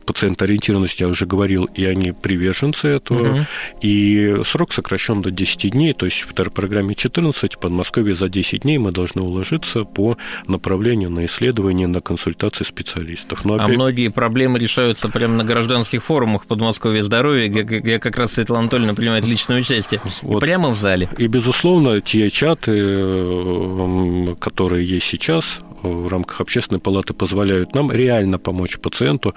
[0.06, 3.46] пациентоориентированности я уже говорил, и они приверженцы этого, угу.
[3.80, 8.62] и срок сокращен до 10 дней, то есть в программе 14, в Подмосковье за 10
[8.62, 13.44] дней мы должны уложиться по направлению на исследование, на консультации специалистов.
[13.44, 13.68] Но опять...
[13.68, 18.62] А многие проблемы решаются прямо на гражданских форумах Подмосковья здоровья, где, где как раз Светлана
[18.62, 20.00] Анатольевна принимает личное участие.
[20.22, 20.40] Вот.
[20.40, 21.08] прямо в зале.
[21.18, 28.38] И, безусловно, те чаты, э, которые есть сейчас в рамках общественной палаты, позволяют нам реально
[28.38, 29.34] помочь пациенту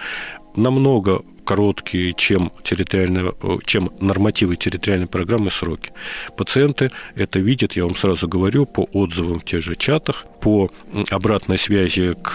[0.56, 3.34] намного короткие, чем, территориальные,
[3.66, 5.92] чем нормативы территориальной программы сроки.
[6.36, 10.70] Пациенты это видят, я вам сразу говорю, по отзывам в тех же чатах, по
[11.10, 12.34] обратной связи к,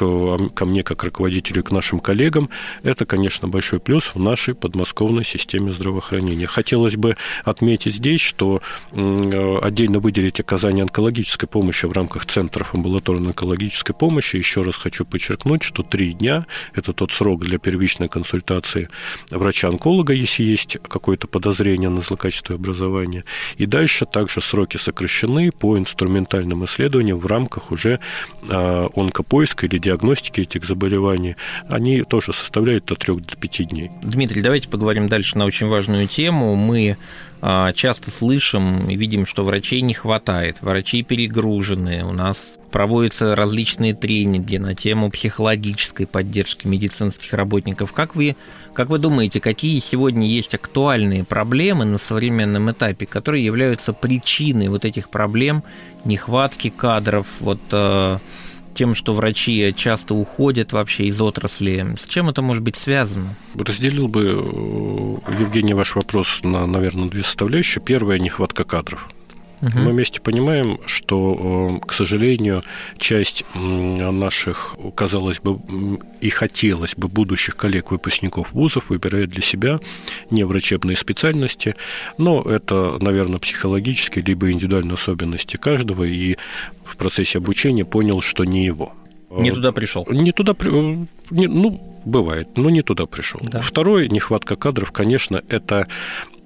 [0.55, 2.51] ко мне как руководителю и к нашим коллегам.
[2.83, 6.46] Это, конечно, большой плюс в нашей подмосковной системе здравоохранения.
[6.46, 13.94] Хотелось бы отметить здесь, что отдельно выделить оказание онкологической помощи в рамках центров амбулаторной онкологической
[13.94, 14.37] помощи.
[14.37, 18.88] Еще раз хочу подчеркнуть, что три дня– это тот срок для первичной консультации
[19.31, 23.25] врача-онколога, если есть какое-то подозрение на злокачественное образование.
[23.57, 28.01] И дальше также сроки сокращены по инструментальным исследованиям в рамках уже
[28.49, 31.37] а, онкопоиска или диагностики этих заболеваний.
[31.69, 33.91] Они тоже составляют от 3 до 5 дней.
[34.03, 36.55] Дмитрий, давайте поговорим дальше на очень важную тему.
[36.57, 36.97] Мы
[37.40, 44.57] часто слышим и видим, что врачей не хватает, врачи перегружены, у нас проводятся различные тренинги
[44.57, 47.92] на тему психологической поддержки медицинских работников.
[47.92, 48.37] Как вы,
[48.74, 54.85] как вы думаете, какие сегодня есть актуальные проблемы на современном этапе, которые являются причиной вот
[54.85, 55.64] этих проблем,
[56.05, 58.18] нехватки кадров, вот э,
[58.81, 61.97] тем, что врачи часто уходят вообще из отрасли.
[62.01, 63.37] С чем это может быть связано?
[63.55, 67.85] Разделил бы, э, Евгений, ваш вопрос на, наверное, две составляющие.
[67.85, 69.07] Первая– нехватка кадров.
[69.62, 69.79] Угу.
[69.79, 72.62] Мы вместе понимаем, что, э, к сожалению,
[72.99, 75.59] часть наших, казалось бы,
[76.20, 79.81] и хотелось бы будущих коллег-выпускников вузов выбирает для себя
[80.31, 81.77] не врачебные специальности,
[82.18, 86.37] но это, наверное, психологические либо индивидуальные особенности каждого, и
[86.85, 88.92] в процессе обучения понял, что не его.
[89.31, 90.07] Не туда пришел.
[90.11, 90.57] Не туда,
[91.31, 93.40] не, ну, бывает, но не туда пришел.
[93.42, 93.61] Да.
[93.61, 95.87] Второе, нехватка кадров, конечно, это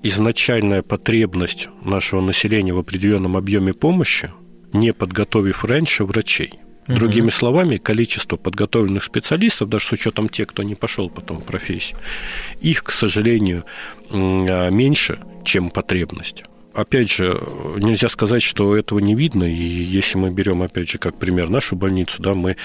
[0.04, 4.30] изначальная потребность нашего населения в определенном объеме помощи,
[4.72, 6.52] не подготовив раньше врачей.
[6.86, 6.96] Угу.
[6.96, 11.98] Другими словами, количество подготовленных специалистов, даже с учетом тех, кто не пошел потом в профессию,
[12.60, 13.64] их, к сожалению,
[14.10, 17.40] а, меньше, чем потребность опять же,
[17.76, 19.44] нельзя сказать, что этого не видно.
[19.44, 22.56] И если мы берем, опять же, как пример нашу больницу, да, мы,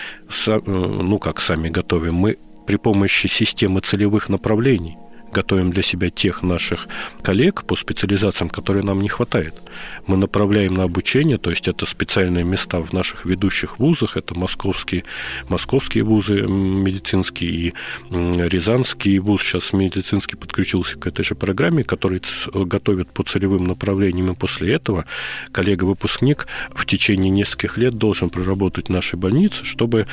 [0.65, 4.97] ну как сами готовим, мы при помощи системы целевых направлений–
[5.31, 6.87] готовим для себя тех наших
[7.21, 9.53] коллег по специализациям, которые нам не хватает.
[10.07, 15.03] Мы направляем на обучение, то есть это специальные места в наших ведущих вузах, это московские,
[15.47, 17.73] московские вузы медицинские и
[18.09, 22.21] Рязанский вуз сейчас медицинский подключился к этой же программе, который
[22.53, 25.05] готовит по целевым направлениям, и после этого
[25.51, 30.07] коллега-выпускник в течение нескольких лет должен проработать в нашей больнице, чтобы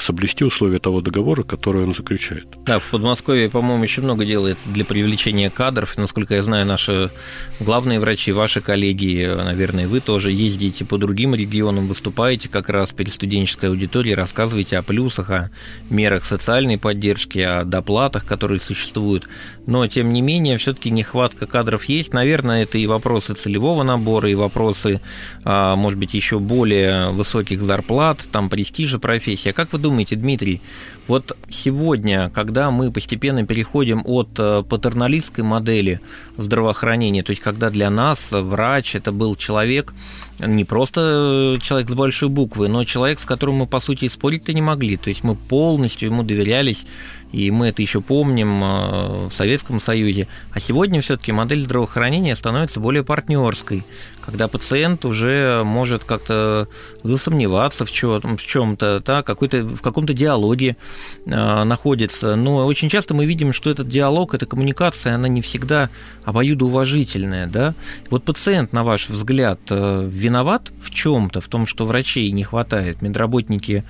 [0.00, 2.46] соблюсти условия того договора, который он заключает.
[2.64, 5.96] Да, в Подмосковье, по-моему, еще много делает делается для привлечения кадров.
[5.96, 7.10] Насколько я знаю, наши
[7.58, 13.12] главные врачи, ваши коллеги, наверное, вы тоже ездите по другим регионам, выступаете как раз перед
[13.12, 15.50] студенческой аудиторией, рассказываете о плюсах, о
[15.88, 19.26] мерах социальной поддержки, о доплатах, которые существуют.
[19.66, 22.12] Но, тем не менее, все-таки нехватка кадров есть.
[22.12, 25.00] Наверное, это и вопросы целевого набора, и вопросы,
[25.44, 29.50] а, может быть, еще более высоких зарплат, там, престижа профессии.
[29.50, 30.60] А как вы думаете, Дмитрий,
[31.06, 36.00] вот сегодня, когда мы постепенно переходим от э, патерналистской модели
[36.36, 39.94] здравоохранения, то есть когда для нас врач это был человек,
[40.38, 44.62] не просто человек с большой буквы, но человек, с которым мы, по сути, спорить-то не
[44.62, 44.96] могли.
[44.96, 46.86] То есть мы полностью ему доверялись,
[47.32, 50.28] и мы это еще помним э, в Советском Союзе.
[50.52, 53.84] А сегодня все-таки модель здравоохранения становится более партнерской,
[54.20, 56.68] когда пациент уже может как-то
[57.02, 60.76] засомневаться в чем-то, да, в каком-то диалоге
[61.24, 62.36] э, находится.
[62.36, 65.88] Но очень часто мы видим, что этот диалог, эта коммуникация, она не всегда
[66.24, 67.46] обоюдоуважительная.
[67.46, 67.74] Да?
[68.10, 73.02] Вот пациент, на ваш взгляд, э, виноват в чем-то, в том, что врачей не хватает,
[73.02, 73.84] медработники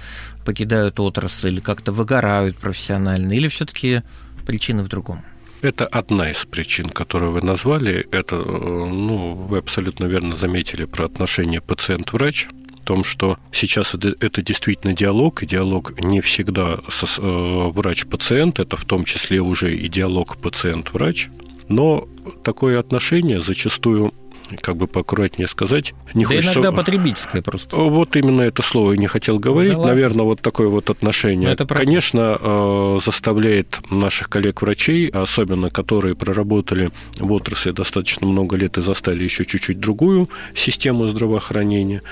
[0.45, 4.03] покидают отрасль, как-то выгорают профессионально, или все-таки
[4.47, 5.23] причины в другом?
[5.61, 8.07] Это одна из причин, которую вы назвали.
[8.11, 12.49] Это, ну, вы абсолютно верно заметили про отношение пациент-врач
[12.81, 18.77] в том, что сейчас это, это действительно диалог, и диалог не всегда э, врач-пациент, это
[18.77, 21.29] в том числе уже и диалог пациент-врач,
[21.69, 22.09] но
[22.43, 24.13] такое отношение зачастую
[24.61, 25.95] как бы поаккуратнее сказать.
[26.15, 26.55] Не да хочется...
[26.55, 27.77] иногда потребительское просто.
[27.77, 29.77] Вот именно это слово я не хотел говорить.
[29.77, 31.51] Да Наверное, вот такое вот отношение.
[31.51, 38.81] это Конечно, э, заставляет наших коллег-врачей, особенно которые проработали в отрасли достаточно много лет и
[38.81, 42.03] застали еще чуть-чуть другую систему здравоохранения,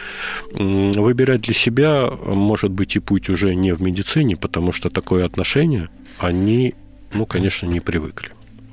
[0.53, 5.89] выбирать для себя, может быть, и путь уже не в медицине, потому что такое отношение
[6.19, 6.75] они,
[7.13, 8.31] ну, конечно, не привыкли.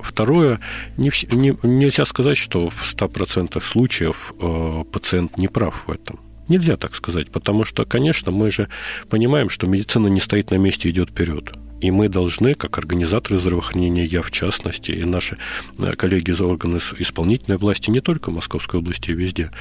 [0.07, 0.59] Второе,
[0.95, 6.19] не, не, нельзя сказать, что в 100% случаев э, пациент не прав в этом.
[6.47, 8.69] Нельзя так сказать, потому что, конечно, мы же
[9.09, 11.53] понимаем, что медицина не стоит на месте, идет вперед.
[11.81, 15.37] И мы должны, как организаторы здравоохранения, я в частности, и наши
[15.79, 19.51] э, коллеги из органов исполнительной власти, не только Московской области, и везде,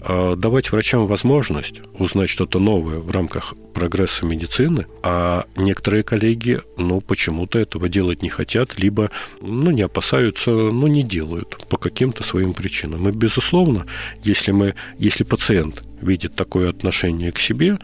[0.00, 7.00] э, давать врачам возможность узнать что-то новое в рамках прогресса медицины, а некоторые коллеги, ну,
[7.00, 12.52] почему-то этого делать не хотят, либо, ну, не опасаются, ну, не делают по каким-то своим
[12.54, 13.08] причинам.
[13.08, 13.86] И, безусловно,
[14.22, 17.78] если мы, если пациент видит такое отношение к себе,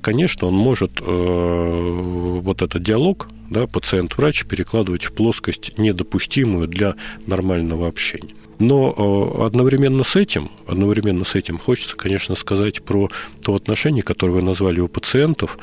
[0.00, 6.94] конечно, он может э, вот этот диалог да, пациент-врач перекладывать в плоскость, недопустимую для
[7.26, 8.34] нормального общения.
[8.58, 13.08] Но э, одновременно с этим, одновременно с этим хочется, конечно, сказать про
[13.42, 15.58] то отношение, которое вы назвали у пациентов.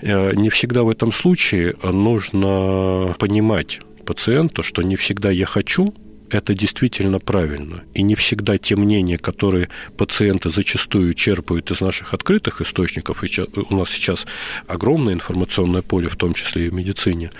[0.00, 5.94] Э, не всегда в этом случае нужно понимать пациенту, что не всегда я хочу,
[6.30, 7.82] это действительно правильно.
[7.94, 13.76] И не всегда те мнения, которые пациенты зачастую черпают из наших открытых источников, и у
[13.76, 14.26] нас сейчас
[14.66, 17.30] огромное информационное поле, в том числе и в медицине,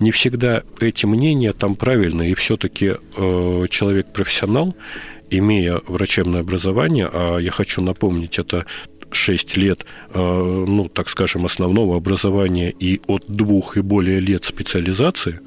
[0.00, 4.76] не всегда эти мнения там правильные, и все-таки э, человек-профессионал,
[5.30, 8.66] имея врачебное образование, а я хочу напомнить, это
[9.14, 15.40] 6 лет, э, ну, так скажем, основного образования и от двух и более лет специализации,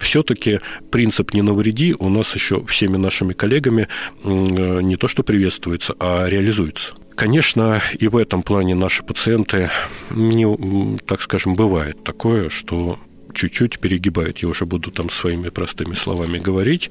[0.00, 3.88] все-таки принцип «не навреди» у нас еще всеми нашими коллегами
[4.24, 6.94] не то что приветствуется, а реализуется.
[7.14, 9.70] Конечно, и в этом плане наши пациенты,
[10.10, 12.98] не, так скажем, бывает такое, что
[13.32, 16.90] чуть-чуть перегибают, я уже буду там своими простыми словами говорить.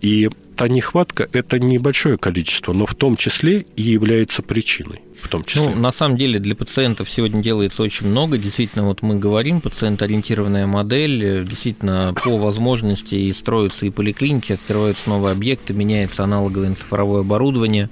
[0.00, 5.44] И та нехватка– это небольшое количество, но в том числе и является причиной в том
[5.44, 5.70] числе.
[5.70, 8.38] Ну, на самом деле для пациентов сегодня делается очень много.
[8.38, 15.32] Действительно, вот мы говорим, пациент-ориентированная модель, действительно, по возможности и строятся и поликлиники, открываются новые
[15.32, 17.90] объекты, меняется аналоговое цифровое оборудование.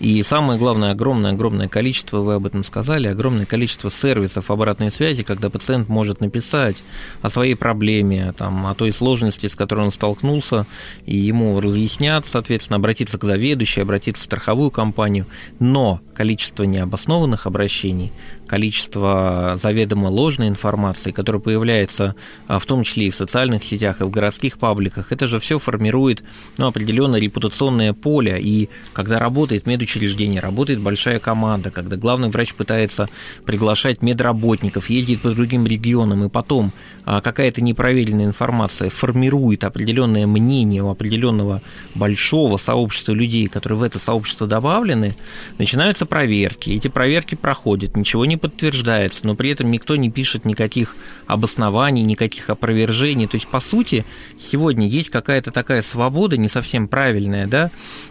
[0.00, 5.48] И самое главное, огромное-огромное количество, вы об этом сказали, огромное количество сервисов обратной связи, когда
[5.48, 6.82] пациент может написать
[7.22, 10.66] о своей проблеме, там, о той сложности, с которой он столкнулся,
[11.06, 11.58] и ему
[12.06, 15.26] разъяснят, соответственно, обратиться к заведующей, обратиться в страховую компанию.
[15.58, 18.12] Но количество необоснованных обращений,
[18.46, 22.14] количество заведомо ложной информации, которая появляется
[22.46, 25.58] а, в том числе и в социальных сетях, и в городских пабликах, это же все
[25.58, 26.22] формирует
[26.56, 28.38] ну, определенное репутационное поле.
[28.40, 33.08] И когда работает медучреждение, работает большая команда, когда главный врач пытается
[33.44, 36.72] приглашать медработников, ездит по другим регионам, и потом
[37.04, 41.62] а, какая-то непроверенная информация формирует определенное мнение у определенного
[41.94, 45.16] большого сообщества людей, которые в это сообщество добавлены,
[45.58, 46.70] начинаются проверки.
[46.70, 52.50] Эти проверки проходят, ничего не подтверждается, но при этом никто не пишет никаких обоснований, никаких
[52.50, 53.26] опровержений.
[53.26, 54.04] То есть, по сути,
[54.38, 57.70] сегодня есть какая-то такая свобода, не совсем правильная, да,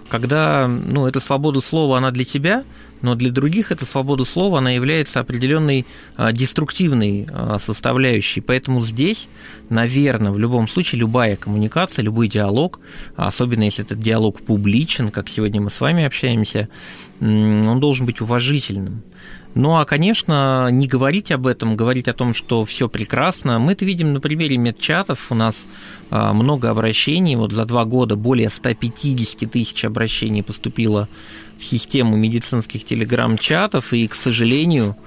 [0.10, 2.64] когда, ну, эта свобода слова, она для тебя,
[3.02, 8.42] но для других эта свобода слова, она является определенной а, деструктивной а, составляющей.
[8.42, 9.30] Поэтому здесь,
[9.70, 12.80] наверное, в любом случае любая коммуникация, любой диалог,
[13.16, 16.68] особенно если этот диалог публичен, как сегодня мы с вами общаемся,
[17.20, 19.04] он должен быть уважительным.
[19.56, 23.58] Ну а, конечно, не говорить об этом, говорить о том, что все прекрасно.
[23.58, 25.32] Мы это видим на примере медчатов.
[25.32, 25.68] У нас
[26.12, 27.38] а, много обращений.
[27.38, 31.08] Вот за два года более 150 тысяч обращений поступило
[31.58, 33.94] в систему медицинских телеграм-чатов.
[33.94, 34.98] И, к сожалению,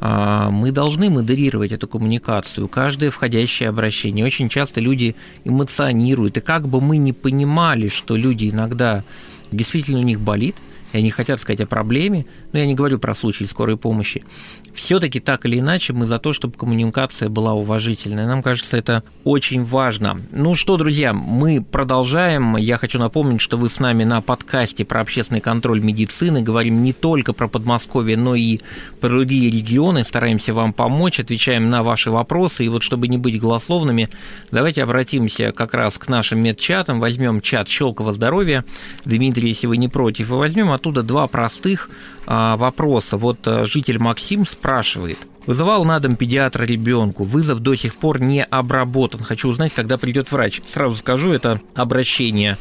[0.00, 4.24] а, мы должны модерировать эту коммуникацию, каждое входящее обращение.
[4.24, 9.04] Очень часто люди эмоционируют, и как бы мы ни понимали, что люди иногда
[9.52, 10.56] действительно у них болит–
[10.92, 14.22] и они хотят сказать о проблеме, но я не говорю про случаи скорой помощи,
[14.74, 18.26] все-таки так или иначе мы за то, чтобы коммуникация была уважительной.
[18.26, 20.22] Нам кажется, это очень важно.
[20.32, 22.56] Ну что, друзья, мы продолжаем.
[22.56, 26.42] Я хочу напомнить, что вы с нами на подкасте про общественный контроль медицины.
[26.42, 28.58] Говорим не только про Подмосковье, но и
[29.00, 30.04] про другие регионы.
[30.04, 32.64] Стараемся вам помочь, отвечаем на ваши вопросы.
[32.64, 34.08] И вот чтобы не быть голословными,
[34.50, 37.00] давайте обратимся как раз к нашим медчатам.
[37.00, 38.64] Возьмем чат Щелково здоровья.
[39.04, 41.90] Дмитрий, если вы не против, и возьмем оттуда два простых
[42.26, 43.16] а, вопроса.
[43.16, 45.18] Вот а, житель Максим спрашивает.
[45.46, 47.24] Вызывал на дом педиатра ребенку.
[47.24, 49.22] Вызов до сих пор не обработан.
[49.22, 50.60] Хочу узнать, когда придет врач.
[50.66, 52.58] Сразу скажу, это обращение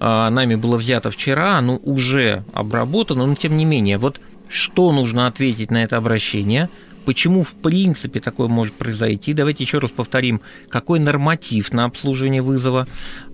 [0.00, 5.26] а, нами было взято вчера, оно уже обработано, но тем не менее, вот что нужно
[5.26, 6.70] ответить на это обращение,
[7.04, 9.34] почему в принципе такое может произойти.
[9.34, 12.86] Давайте еще раз повторим, какой норматив на обслуживание вызова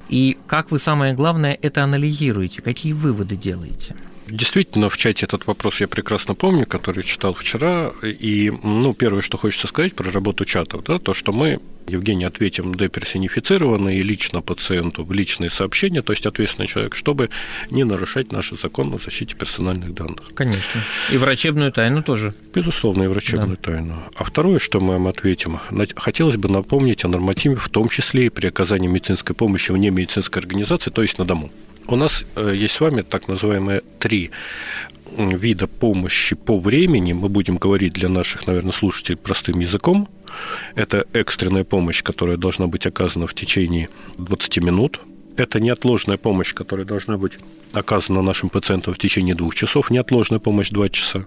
[0.09, 3.95] и как вы, самое главное, это анализируете, какие выводы делаете.
[4.26, 7.92] Действительно, в чате этот вопрос я прекрасно помню, который читал вчера.
[8.02, 12.74] И, ну, первое, что хочется сказать про работу чатов, да, то, что мы, Евгений, ответим
[12.74, 17.28] деперсонифицированно и лично пациенту в личные сообщения, то есть ответственный человек, чтобы
[17.70, 20.32] не нарушать наши законы о защите персональных данных.
[20.34, 20.80] Конечно.
[21.12, 22.32] И врачебную тайну тоже.
[22.54, 23.72] Безусловно, и врачебную да.
[23.72, 24.02] тайну.
[24.16, 25.58] А второе, что мы вам ответим,
[25.96, 30.40] хотелось бы напомнить о нормативе, в том числе и при оказании медицинской помощи вне медицинской
[30.40, 31.50] организации, то есть на дому.
[31.87, 34.30] У нас э, есть с вами так называемые три
[35.16, 37.12] вида помощи по времени.
[37.12, 40.09] Мы будем говорить для наших, наверное, слушателей простым языком.
[40.74, 45.01] Это экстренная помощь, которая должна быть оказана в течение 20 минут.
[45.37, 47.32] Это неотложная помощь, которая должна быть
[47.72, 51.26] оказана нашим пациентам в течение двух часов, неотложная помощь 2 часа.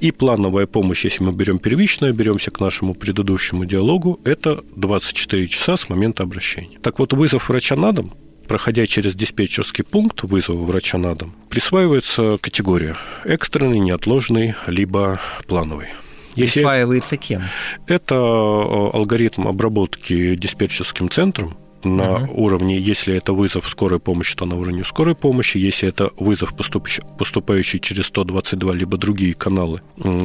[0.00, 5.76] И плановая помощь, если мы берем первичную, беремся к нашему предыдущему диалогу, это 24 часа
[5.76, 6.78] с момента обращения.
[6.82, 8.12] Так вот, вызов врача на дом
[8.52, 15.88] проходя через диспетчерский пункт вызова врача на дом, присваивается категория экстренный, неотложный, либо плановый.
[16.36, 17.44] Если Присваивается кем?
[17.86, 22.44] Это э, алгоритм обработки диспетчерским центром на угу.
[22.44, 27.78] уровне, если это вызов скорой помощи, то на уровне скорой помощи, если это вызов, поступающий
[27.78, 29.82] через 122, либо другие каналы,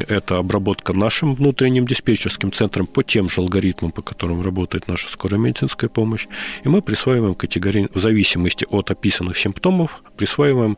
[0.08, 5.39] это обработка нашим внутренним диспетчерским центром по тем же алгоритмам, по которым работает наша скорая
[5.39, 6.28] медицинская помощь,
[6.64, 10.78] и мы присваиваем категории, в зависимости от описанных симптомов, присваиваем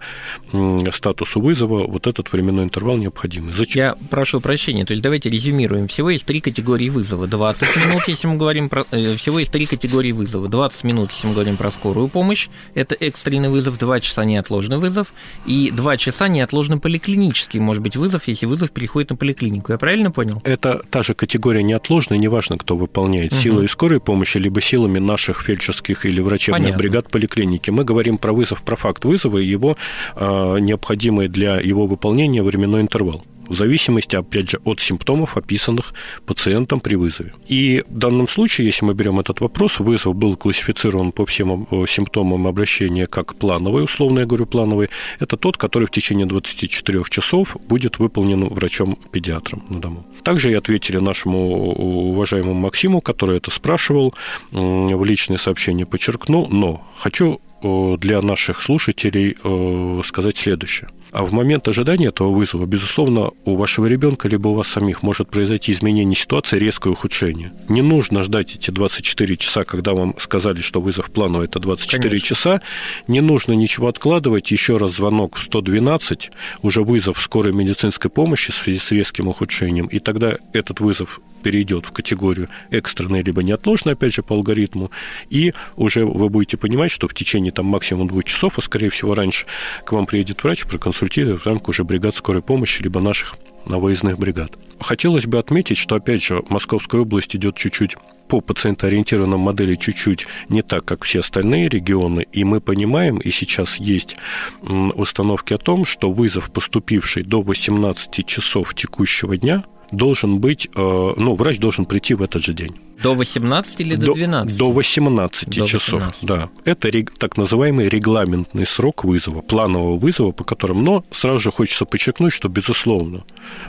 [0.92, 3.52] статусу вызова вот этот временной интервал необходимый.
[3.52, 3.80] Зачем?
[3.80, 5.88] Я прошу прощения, то есть давайте резюмируем.
[5.88, 7.28] Всего есть три категории вызова.
[7.28, 8.86] 20 минут, если мы говорим про...
[8.92, 10.48] Э, всего есть три категории вызова.
[10.48, 14.78] 20 20 минут, если мы говорим про скорую помощь, это экстренный вызов, 2 часа неотложный
[14.78, 15.14] вызов,
[15.48, 19.72] и 2 часа неотложный поликлинический может быть вызов, если вызов переходит на поликлинику.
[19.72, 20.42] Я правильно понял?
[20.44, 23.42] Это та же категория неотложная, неважно, кто выполняет, угу.
[23.42, 26.78] силой скорой помощи, либо силами наших фельдшерских или врачебных Понятно.
[26.78, 27.72] бригад поликлиники.
[27.72, 29.76] Мы говорим про вызов, про факт вызова и его
[30.16, 35.94] э, необходимый для его выполнения временной интервал в зависимости, опять же, от симптомов, описанных
[36.26, 37.34] пациентом при вызове.
[37.48, 41.86] И в данном случае, если мы берем этот вопрос, вызов был классифицирован по всем э,
[41.88, 44.90] симптомам обращения как плановый, условно я говорю плановый,
[45.20, 50.06] это тот, который в течение 24 часов будет выполнен врачом-педиатром на дому.
[50.24, 51.74] Также и ответили нашему
[52.12, 54.14] уважаемому Максиму, который это спрашивал,
[54.52, 60.90] в личные сообщения подчеркну, но хочу э, для наших слушателей э, сказать следующее.
[61.12, 65.30] А в момент ожидания этого вызова, безусловно, у вашего ребенка либо у вас самих может
[65.30, 67.52] произойти изменение ситуации, резкое ухудшение.
[67.68, 72.28] Не нужно ждать эти 24 часа, когда вам сказали, что вызов плановый– это 24 Конечно.
[72.28, 72.62] часа.
[73.08, 74.52] Не нужно ничего откладывать.
[74.52, 76.32] Еще раз звонок в 112,
[76.62, 79.88] уже вызов скорой медицинской помощи в связи с резким ухудшением.
[79.88, 84.92] И тогда этот вызов перейдет в категорию экстренной либо неотложной, опять же, по алгоритму,
[85.30, 89.14] и уже вы будете понимать, что в течение там максимум двух часов, а скорее всего
[89.14, 89.46] раньше,
[89.86, 94.18] к вам приедет врач, проконсультирует в рамках уже бригад скорой помощи, либо наших на выездных
[94.18, 94.58] бригад.
[94.80, 97.96] Хотелось бы отметить, что, опять же, Московская область идет чуть-чуть
[98.28, 103.78] по пациентоориентированной модели чуть-чуть не так, как все остальные регионы, и мы понимаем, и сейчас
[103.78, 104.16] есть
[104.62, 111.36] установки о том, что вызов, поступивший до 18 часов текущего дня, должен быть, э, ну,
[111.36, 112.76] врач должен прийти в этот же день.
[113.02, 114.58] До 18 или до 12?
[114.58, 116.26] До 18 до часов, 18.
[116.26, 116.50] да.
[116.66, 122.34] Это так называемый регламентный срок вызова, планового вызова, по которым, но сразу же хочется подчеркнуть,
[122.34, 123.24] что, безусловно,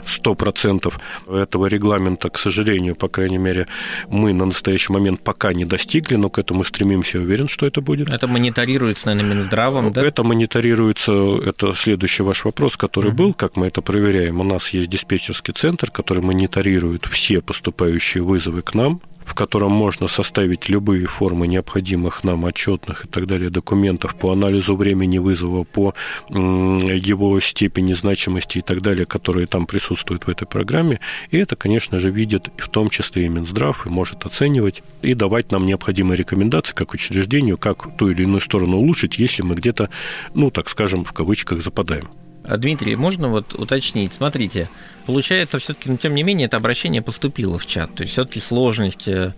[0.05, 0.93] 100%
[1.29, 3.67] этого регламента, к сожалению, по крайней мере,
[4.09, 7.81] мы на настоящий момент пока не достигли, но к этому стремимся, я уверен, что это
[7.81, 8.09] будет.
[8.09, 10.03] Это мониторируется, наверное, Минздравом, да?
[10.05, 11.13] Это мониторируется,
[11.45, 13.17] это следующий ваш вопрос, который угу.
[13.17, 14.41] был, как мы это проверяем.
[14.41, 20.07] У нас есть диспетчерский центр, который мониторирует все поступающие вызовы к нам, в котором можно
[20.07, 25.93] составить любые формы необходимых нам отчетных и так далее документов по анализу времени вызова, по
[26.29, 30.99] его степени значимости и так далее, которые там присутствуют в этой программе.
[31.29, 35.51] И это, конечно же, видит в том числе и Минздрав, и может оценивать и давать
[35.51, 39.89] нам необходимые рекомендации как учреждению, как ту или иную сторону улучшить, если мы где-то,
[40.33, 42.09] ну, так скажем, в кавычках западаем.
[42.43, 44.13] А, Дмитрий, можно вот уточнить?
[44.13, 44.69] Смотрите,
[45.05, 47.93] получается, все-таки, но тем не менее, это обращение поступило в чат.
[47.95, 49.33] То есть все-таки сложность э,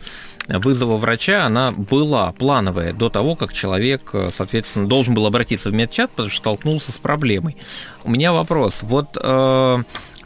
[0.47, 5.73] вызова врача, она была плановая до того, как человек, э, соответственно, должен был обратиться в
[5.73, 7.57] медчат, потому что столкнулся с проблемой.
[8.03, 8.83] У меня вопрос.
[8.83, 9.83] Вот э,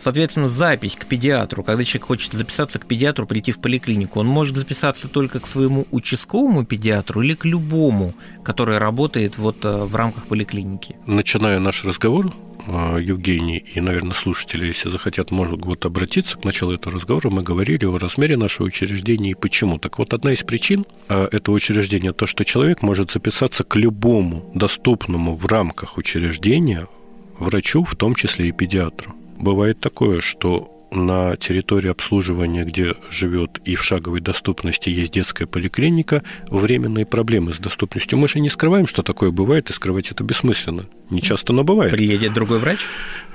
[0.07, 4.55] Соответственно, запись к педиатру, когда человек хочет записаться к педиатру, прийти в поликлинику, он может
[4.55, 10.95] записаться только к своему участковому педиатру или к любому, который работает вот в рамках поликлиники?
[11.05, 12.33] Начиная наш разговор,
[12.67, 17.29] Э, Евгений и, наверное, слушатели, если захотят, могут обратиться к началу этого разговора.
[17.29, 19.77] Мы говорили о размере нашего учреждения и почему.
[19.77, 24.51] Так вот, одна из причин э, этого учреждения то, что человек может записаться к любому
[24.53, 26.87] доступному в рамках учреждения
[27.39, 29.16] врачу, в том числе и педиатру.
[29.39, 36.23] Бывает такое, что на территории обслуживания, где живет и в шаговой доступности есть детская поликлиника,
[36.49, 38.17] временные проблемы с доступностью.
[38.17, 40.85] Мы же не скрываем, что такое бывает, и скрывать это бессмысленно.
[41.09, 41.91] Не часто, но бывает.
[41.91, 42.79] Приедет другой врач?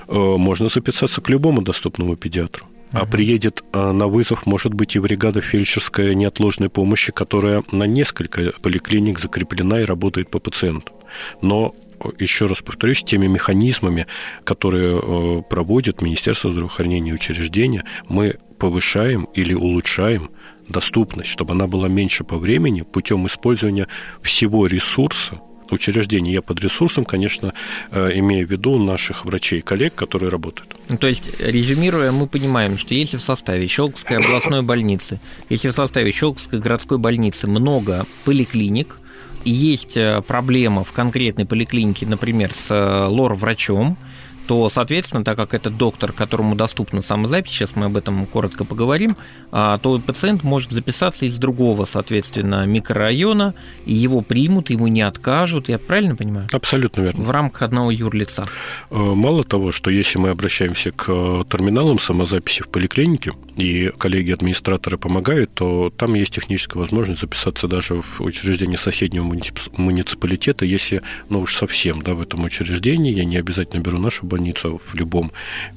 [0.08, 2.66] Э, можно записаться к любому доступному педиатру.
[2.92, 8.52] А приедет э, на вызов, может быть, и бригада фельдшерской неотложной помощи, которая на несколько
[8.60, 10.92] поликлиник закреплена и работает по пациенту.
[11.40, 11.74] Но
[12.18, 14.06] еще раз повторюсь, теми механизмами,
[14.44, 20.30] которые э, проводит Министерство здравоохранения и учреждения, мы повышаем или улучшаем
[20.68, 23.88] доступность, чтобы она была меньше по времени путем использования
[24.22, 25.40] всего ресурса
[25.72, 26.32] учреждений.
[26.32, 27.54] Я под ресурсом, конечно,
[27.90, 30.76] э, имею в виду наших врачей и коллег, которые работают.
[30.88, 35.74] Ну, то есть, резюмируя, мы понимаем, что если в составе Щелковской областной больницы, если в
[35.74, 38.98] составе Щелковской городской больницы много поликлиник,
[39.44, 43.96] есть э, проблема в конкретной поликлинике, например, с э, лор-врачом,
[44.46, 49.16] то, соответственно, так как это доктор, которому доступна самозапись, сейчас мы об этом коротко поговорим,
[49.50, 53.54] а, то пациент может записаться из другого, соответственно, микрорайона,
[53.86, 56.48] и его примут, ему не откажут, я правильно понимаю?
[56.52, 57.22] Абсолютно верно.
[57.22, 58.46] В рамках одного юрлица.
[58.90, 64.96] Э, мало того, что если мы обращаемся к э, терминалам самозаписи в поликлинике, и коллеги-администраторы
[64.96, 69.24] помогают, то там есть техническая возможность записаться даже в учреждение соседнего
[69.76, 74.80] муниципалитета, если, ну уж совсем, да, в этом учреждении, я не обязательно беру нашу больницу,
[74.84, 75.30] в любом,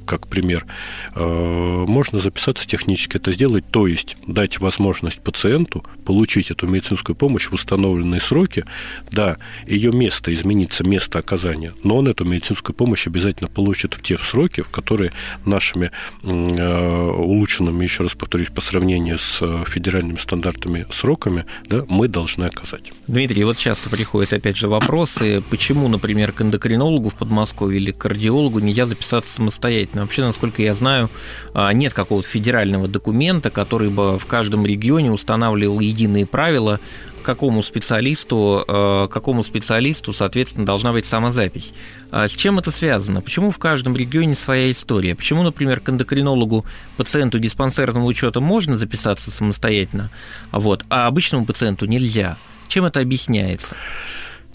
[0.05, 0.65] как пример,
[1.13, 7.49] э, можно записаться технически это сделать, то есть дать возможность пациенту получить эту медицинскую помощь
[7.49, 8.65] в установленные сроки.
[9.11, 9.37] Да,
[9.67, 14.61] ее место изменится, место оказания, но он эту медицинскую помощь обязательно получит в те сроки,
[14.61, 15.11] в которые
[15.45, 15.91] нашими
[16.23, 22.91] э, улучшенными, еще раз повторюсь, по сравнению с федеральными стандартами сроками, да, мы должны оказать.
[23.07, 27.97] Дмитрий, вот часто приходят опять же вопросы, почему, например, к эндокринологу в Подмосковье или к
[27.97, 30.01] кардиологу нельзя записаться самостоятельно.
[30.01, 31.09] Вообще, насколько я знаю,
[31.53, 36.79] а, нет какого-то федерального документа, который бы в каждом регионе устанавливал единые правила,
[37.25, 41.73] какому специалисту, э, какому специалисту, соответственно, должна быть самозапись.
[42.11, 43.21] А с чем это связано?
[43.21, 45.15] Почему в каждом регионе своя история?
[45.15, 46.65] Почему, например, к эндокринологу
[46.97, 50.11] пациенту диспансерного учета можно записаться самостоятельно,
[50.51, 52.37] вот, а обычному пациенту нельзя?
[52.67, 53.75] Чем это объясняется?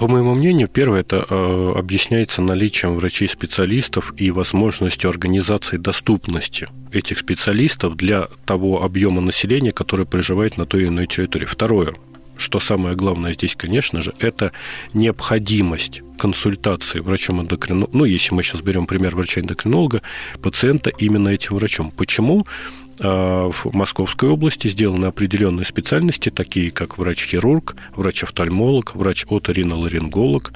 [0.01, 7.99] По моему мнению, первое это э, объясняется наличием врачей-специалистов и возможностью организации доступности этих специалистов
[7.99, 11.45] для того объема населения, который проживает на той или иной территории.
[11.45, 11.93] Второе,
[12.39, 14.53] что самое главное здесь, конечно же, это
[14.95, 20.01] необходимость консультации врачом-эндокринологом, ну, если мы сейчас берем пример врача-эндокринолога,
[20.41, 21.91] пациента именно этим врачом.
[21.91, 22.47] Почему?
[22.47, 30.53] А, в Московской области сделаны определенные специальности, такие как врач-хирург, врач-офтальмолог, врач-оториноларинголог,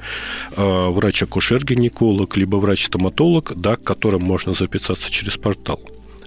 [0.55, 5.79] а, врач-акушер-гинеколог, либо врач-стоматолог, да, к которым можно записаться через портал.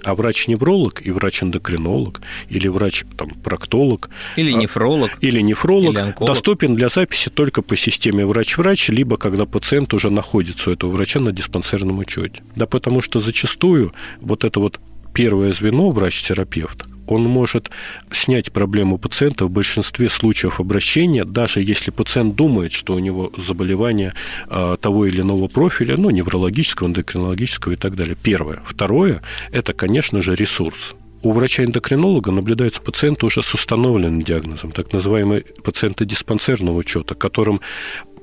[0.05, 7.31] А врач-невролог и врач-эндокринолог или врач-проктолог или а, нефролог или нефролог или доступен для записи
[7.31, 12.43] только по системе врач-врач, либо когда пациент уже находится у этого врача на диспансерном учете.
[12.57, 14.81] Да потому что зачастую вот это вот
[15.19, 17.71] первое звено, врач-терапевт, он может
[18.13, 24.13] снять проблему пациента в большинстве случаев обращения, даже если пациент думает, что у него заболевание
[24.47, 28.17] а, того или иного профиля, ну, неврологического, эндокринологического и так далее.
[28.23, 28.63] Первое.
[28.65, 30.95] Второе– это, конечно же, ресурс.
[31.23, 37.61] У врача-эндокринолога наблюдаются пациенты уже с установленным диагнозом, так называемые пациенты диспансерного учета, которым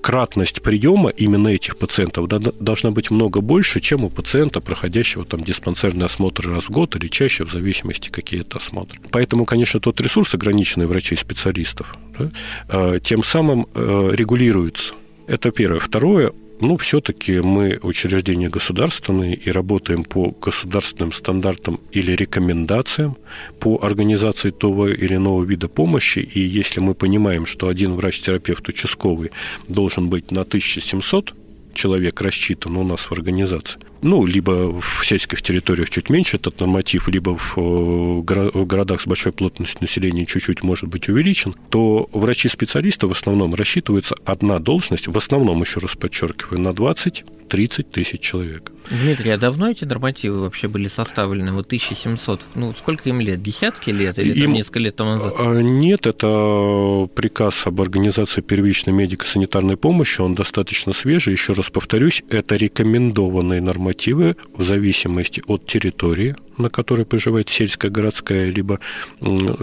[0.06, 6.06] кратность приема именно этих пациентов должна быть много больше, чем у пациента, проходящего там диспансерный
[6.06, 9.00] осмотр раз в год или чаще, в зависимости, какие это осмотры.
[9.10, 12.30] Поэтому, конечно, тот ресурс, ограниченный врачей-специалистов, да,
[12.70, 14.94] э, тем самым э, регулируется.
[15.26, 15.80] Это первое.
[15.80, 23.18] Второе, ну, все-таки мы учреждение государственное и работаем по государственным стандартам или рекомендациям
[23.60, 26.20] по организации того или иного вида помощи.
[26.20, 29.32] И если мы понимаем, что один врач-терапевт участковый
[29.68, 31.34] должен быть на 1700
[31.74, 37.08] человек рассчитан у нас в организации, ну, либо в сельских территориях чуть меньше этот норматив,
[37.08, 38.22] либо в э,
[38.66, 44.60] городах с большой плотностью населения чуть-чуть может быть увеличен, то врачи-специалисты в основном рассчитывается одна
[44.60, 48.72] должность, в основном, еще раз подчеркиваю, на 20-30 тысяч человек.
[48.92, 51.52] Дмитрий, а давно эти нормативы вообще были составлены?
[51.52, 53.42] Вот 1700, ну, сколько им лет?
[53.42, 54.44] Десятки лет или им...
[54.46, 55.34] там несколько лет тому назад?
[55.40, 61.34] А, нет, это приказ об организации первичной медико-санитарной помощи, он достаточно свежий.
[61.34, 68.50] Еще раз повторюсь, это рекомендованные нормативы в зависимости от территории, на которой проживает сельская, городская,
[68.50, 68.80] либо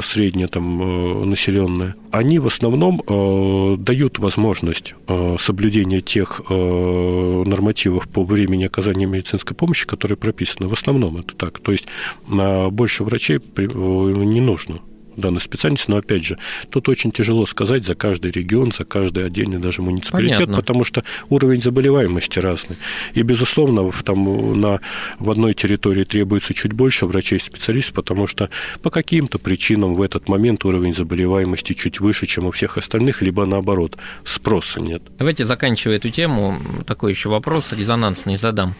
[0.03, 8.25] средняя там э, населенная, они в основном э, дают возможность э, соблюдения тех нормативов по
[8.25, 10.69] времени оказания медицинской помощи, которые прописаны.
[10.69, 11.61] В основном это так.
[11.61, 11.87] То есть
[12.29, 14.81] больше врачей не нужно
[15.17, 16.39] данной специальности, но опять же,
[16.71, 20.57] тут очень тяжело сказать за каждый регион, за каждый отдельный даже муниципалитет, Понятно.
[20.57, 22.77] потому что уровень заболеваемости разный.
[23.15, 24.81] И, безусловно, в, там, на,
[25.19, 28.51] в одной территории требуется чуть больше врачей-специалистов, потому что
[28.83, 33.45] по каким-то причинам в этот момент уровень заболеваемости чуть выше, чем у всех остальных, либо
[33.47, 35.03] наоборот, спроса нет.
[35.19, 38.75] Давайте заканчивая эту тему, такой еще вопрос резонансный задам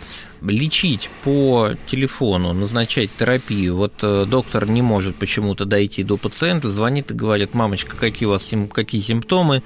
[0.51, 3.77] лечить по телефону, назначать терапию.
[3.77, 8.31] Вот э, доктор не может почему-то дойти до пациента, звонит и говорит, мамочка, какие у
[8.31, 9.63] вас какие симптомы?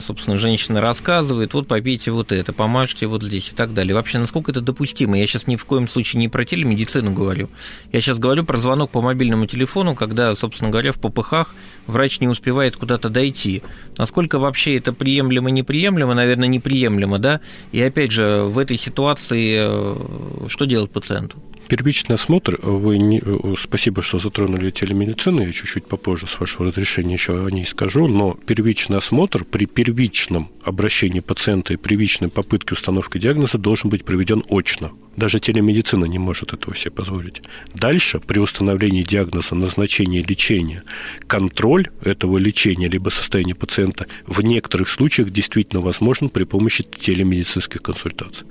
[0.00, 3.94] Собственно, женщина рассказывает, вот попейте вот это, помажьте вот здесь и так далее.
[3.94, 5.16] Вообще, насколько это допустимо?
[5.16, 7.48] Я сейчас ни в коем случае не про телемедицину говорю.
[7.92, 11.54] Я сейчас говорю про звонок по мобильному телефону, когда, собственно говоря, в ППХ
[11.86, 13.62] врач не успевает куда-то дойти.
[13.96, 16.14] Насколько вообще это приемлемо, неприемлемо?
[16.14, 17.40] Наверное, неприемлемо, да?
[17.72, 21.42] И опять же, в этой ситуации э, что делать пациенту?
[21.68, 23.22] Первичный осмотр, вы не,
[23.58, 28.32] спасибо, что затронули телемедицину, я чуть-чуть попозже, с вашего разрешения, еще о ней скажу, но
[28.46, 34.92] первичный осмотр при первичном обращении пациента и первичной попытке установки диагноза должен быть проведен очно.
[35.16, 37.42] Даже телемедицина не может этого себе позволить.
[37.74, 40.84] Дальше, при установлении диагноза, назначения лечения,
[41.26, 48.46] контроль этого лечения либо состояния пациента в некоторых случаях действительно возможен при помощи телемедицинских консультаций.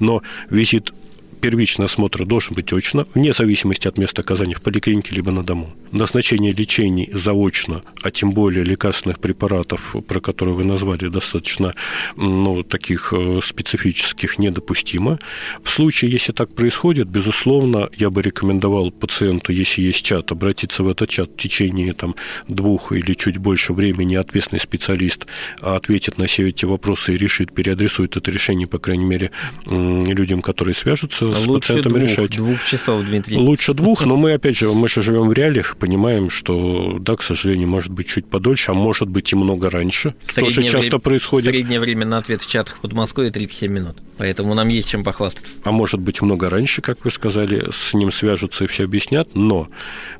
[0.00, 0.94] Но визит
[1.38, 5.70] первичный осмотр должен быть очно, вне зависимости от места оказания в поликлинике либо на дому.
[5.92, 11.74] Назначение лечений заочно, а тем более лекарственных препаратов, про которые вы назвали, достаточно
[12.16, 15.18] ну, таких э, специфических, недопустимо.
[15.62, 20.88] В случае, если так происходит, безусловно, я бы рекомендовал пациенту, если есть чат, обратиться в
[20.88, 22.14] этот чат в течение там,
[22.48, 24.16] двух или чуть больше времени.
[24.16, 25.26] Ответственный специалист
[25.60, 29.30] ответит на все эти вопросы и решит, переадресует это решение, по крайней мере,
[29.66, 32.36] людям, которые свяжутся с Лучше пациентом двух, решать.
[32.36, 33.36] двух часов, Дмитрий.
[33.36, 37.22] Лучше двух, но мы, опять же, мы же живем в реалиях, понимаем, что, да, к
[37.22, 40.14] сожалению, может быть чуть подольше, а может быть и много раньше.
[40.34, 41.50] Тоже Среднее часто время- происходит.
[41.52, 43.96] Среднее время на ответ в чатах Подмосковья 37 минут.
[44.18, 45.54] Поэтому нам есть чем похвастаться.
[45.64, 49.68] а может быть много раньше, как вы сказали, с ним свяжутся и все объяснят, но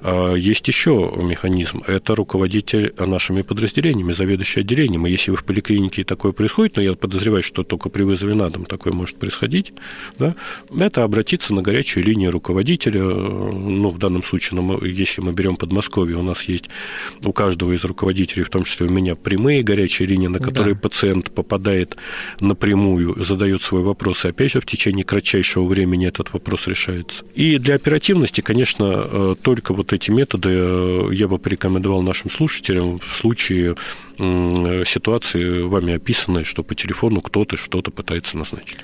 [0.01, 1.83] э, есть еще механизм.
[1.87, 5.07] Это руководитель нашими подразделениями, заведующий отделением.
[5.07, 8.49] И если вы в поликлинике такое происходит, но я подозреваю, что только при вызове на
[8.51, 9.73] дом такое может происходить,
[10.19, 10.35] да,
[10.79, 13.03] это обратиться на горячую линию руководителя.
[13.03, 16.69] Ну, в данном случае, ну, если мы берем Подмосковье, у нас есть
[17.25, 20.81] у каждого из руководителей, в том числе у меня, прямые горячие линии, на которые Да.
[20.81, 21.97] пациент попадает
[22.41, 27.25] напрямую, задает свой вопрос, и опять же в течение кратчайшего времени этот вопрос решается.
[27.35, 32.99] И для оперативности, конечно, э, только вот эти методы э, я бы порекомендовал нашим слушателям
[32.99, 33.77] в случае
[34.19, 38.77] м, ситуации, вами описанной, что по телефону кто-то что-то пытается назначить.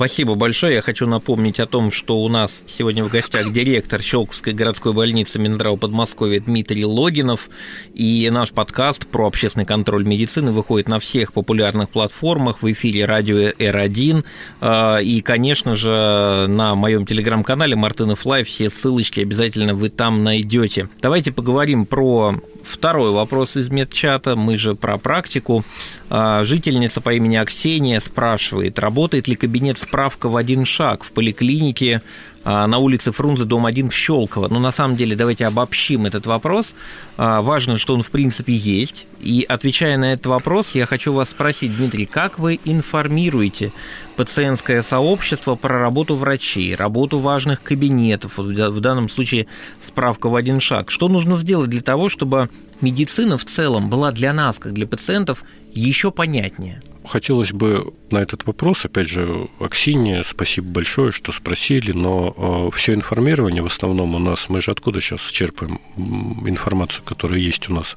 [0.00, 0.76] Спасибо большое.
[0.76, 5.38] Я хочу напомнить о том, что у нас сегодня в гостях директор Щелковской городской больницы
[5.38, 7.50] Минздрава Подмосковья Дмитрий Логинов.
[7.92, 13.50] И наш подкаст про общественный контроль медицины выходит на всех популярных платформах, в эфире радио
[13.50, 14.24] R1.
[14.62, 20.88] А, И, конечно же, на моем телеграм-канале Мартынов Лайв все ссылочки обязательно вы там найдете.
[21.02, 24.34] Давайте поговорим про второй вопрос из медчата.
[24.34, 25.62] Мы же про практику.
[26.08, 32.00] А, Жительница по имени Аксения спрашивает, работает ли кабинет справка в один шаг в поликлинике
[32.44, 34.46] а, на улице Фрунзе, дом 1 в Щелково.
[34.46, 36.74] Но на самом деле давайте обобщим этот вопрос.
[37.16, 39.08] А, Важно, что он в принципе есть.
[39.18, 43.72] И отвечая на этот вопрос, я хочу вас спросить, Дмитрий, как вы информируете
[44.16, 49.48] пациентское сообщество про работу врачей, работу важных кабинетов, в данном случае
[49.80, 50.92] справка в один шаг.
[50.92, 52.48] Что нужно сделать для того, чтобы
[52.80, 55.42] медицина в целом была для нас, как для пациентов,
[55.74, 56.80] еще понятнее?
[57.04, 63.62] Хотелось бы на этот вопрос, опять же, Аксине, спасибо большое, что спросили, но все информирование
[63.62, 67.96] в основном у нас, мы же откуда сейчас черпаем информацию, которая есть у нас?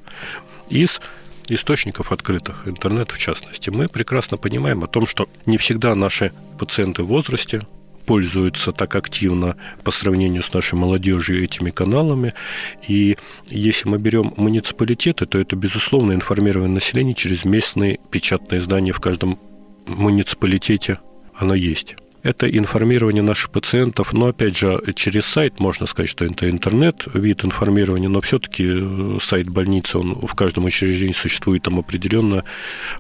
[0.70, 1.02] Из
[1.50, 3.70] источников открытых, интернет в частности.
[3.70, 7.68] Мы прекрасно понимаем о том, что не всегда наши пациенты в возрасте
[8.06, 12.34] пользуются так активно по сравнению с нашей молодежью этими каналами.
[12.88, 13.18] И
[13.50, 19.40] если мы берем муниципалитеты, то это, безусловно, информирование населения через местные печатные издания в каждом
[19.88, 21.00] муниципалитете
[21.36, 21.96] оно есть.
[22.24, 27.44] Это информирование наших пациентов, но опять же через сайт можно сказать, что это интернет вид
[27.44, 32.46] информирования, но все-таки сайт больницы, он в каждом учреждении существует, там определенно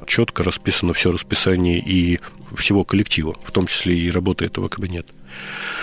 [0.05, 2.19] четко расписано все расписание и
[2.55, 5.13] всего коллектива, в том числе и работы этого кабинета.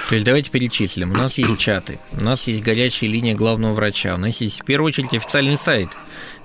[0.09, 1.13] То есть давайте перечислим.
[1.13, 4.65] У нас есть чаты, у нас есть горячая линия главного врача, у нас есть в
[4.65, 5.91] первую очередь официальный сайт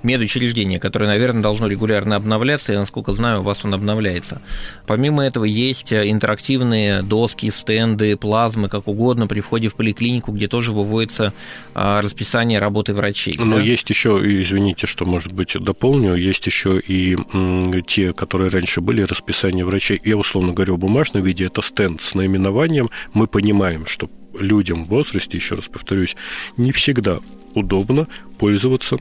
[0.06, 4.40] медучреждения, которое, наверное, должно регулярно обновляться, и, насколько знаю, у вас он обновляется.
[4.86, 10.72] Помимо этого есть интерактивные доски, стенды, плазмы, как угодно, при входе в поликлинику, где тоже
[10.72, 11.32] выводится
[11.74, 13.36] а, расписание работы врачей.
[13.38, 13.62] Но да?
[13.62, 17.18] есть еще, извините, что, может быть, дополню, есть еще и
[17.86, 20.00] те, которые раньше были, расписание врачей.
[20.04, 22.90] Я условно говорю в бумажном виде, это стенд с наименованием.
[23.12, 26.16] Мы понимаем, что людям в возрасте, еще раз повторюсь,
[26.56, 27.18] не всегда
[27.54, 28.06] удобно
[28.38, 28.98] пользоваться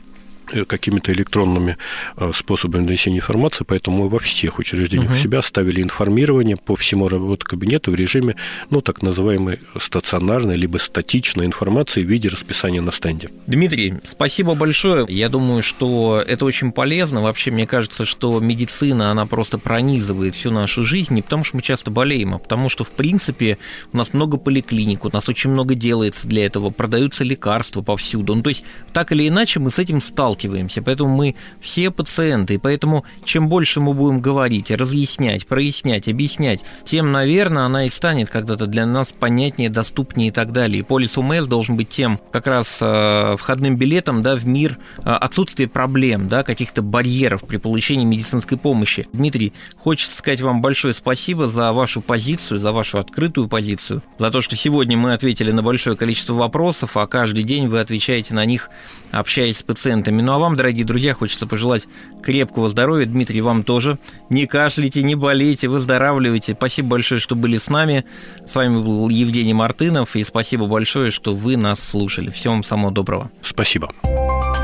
[0.67, 1.77] какими-то электронными
[2.17, 5.19] э, способами донесения информации, поэтому мы во всех учреждениях Мгм.
[5.19, 8.35] у себя ставили информирование по всему работе кабинета в режиме,
[8.69, 13.29] ну, так называемой стационарной либо статичной информации в виде расписания на стенде.
[13.47, 15.05] Дмитрий, спасибо большое.
[15.09, 17.21] Я думаю, что это очень полезно.
[17.21, 21.61] Вообще, мне кажется, что медицина, она просто пронизывает всю нашу жизнь, не потому что мы
[21.61, 23.57] часто болеем, а потому что, в принципе,
[23.93, 28.35] у нас много поликлиник, у нас очень много делается для этого, продаются лекарства повсюду.
[28.35, 30.01] Ну, то есть, так или иначе, мы с этим
[30.35, 30.81] сталкиваемся.
[30.81, 37.11] Поэтому мы все пациенты, и поэтому чем больше мы будем говорить, разъяснять, прояснять, объяснять, тем,
[37.11, 40.79] наверное, она и станет когда-то для нас понятнее, доступнее и так далее.
[40.79, 45.01] И полис УМС должен быть тем как раз э, входным билетом да, в мир э,
[45.03, 49.07] отсутствия проблем, да, каких-то барьеров при получении медицинской помощи.
[49.13, 54.41] Дмитрий, хочется сказать вам большое спасибо за вашу позицию, за вашу открытую позицию, за то,
[54.41, 58.69] что сегодня мы ответили на большое количество вопросов, а каждый день вы отвечаете на них,
[59.11, 60.21] общаясь с пациентами.
[60.25, 61.87] Ну а вам, дорогие друзья, хочется пожелать
[62.23, 63.05] крепкого здоровья.
[63.05, 63.99] Дмитрий, вам тоже.
[64.31, 66.55] Не кашляйте, не болейте, выздоравливайте.
[66.57, 68.05] Спасибо большое, что были с нами.
[68.43, 70.15] С вами был Евгений Мартынов.
[70.15, 72.31] И спасибо большое, что вы нас слушали.
[72.31, 73.29] Всего вам самого доброго.
[73.43, 73.93] Спасибо.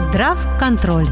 [0.10, 1.08] Здрав контроль.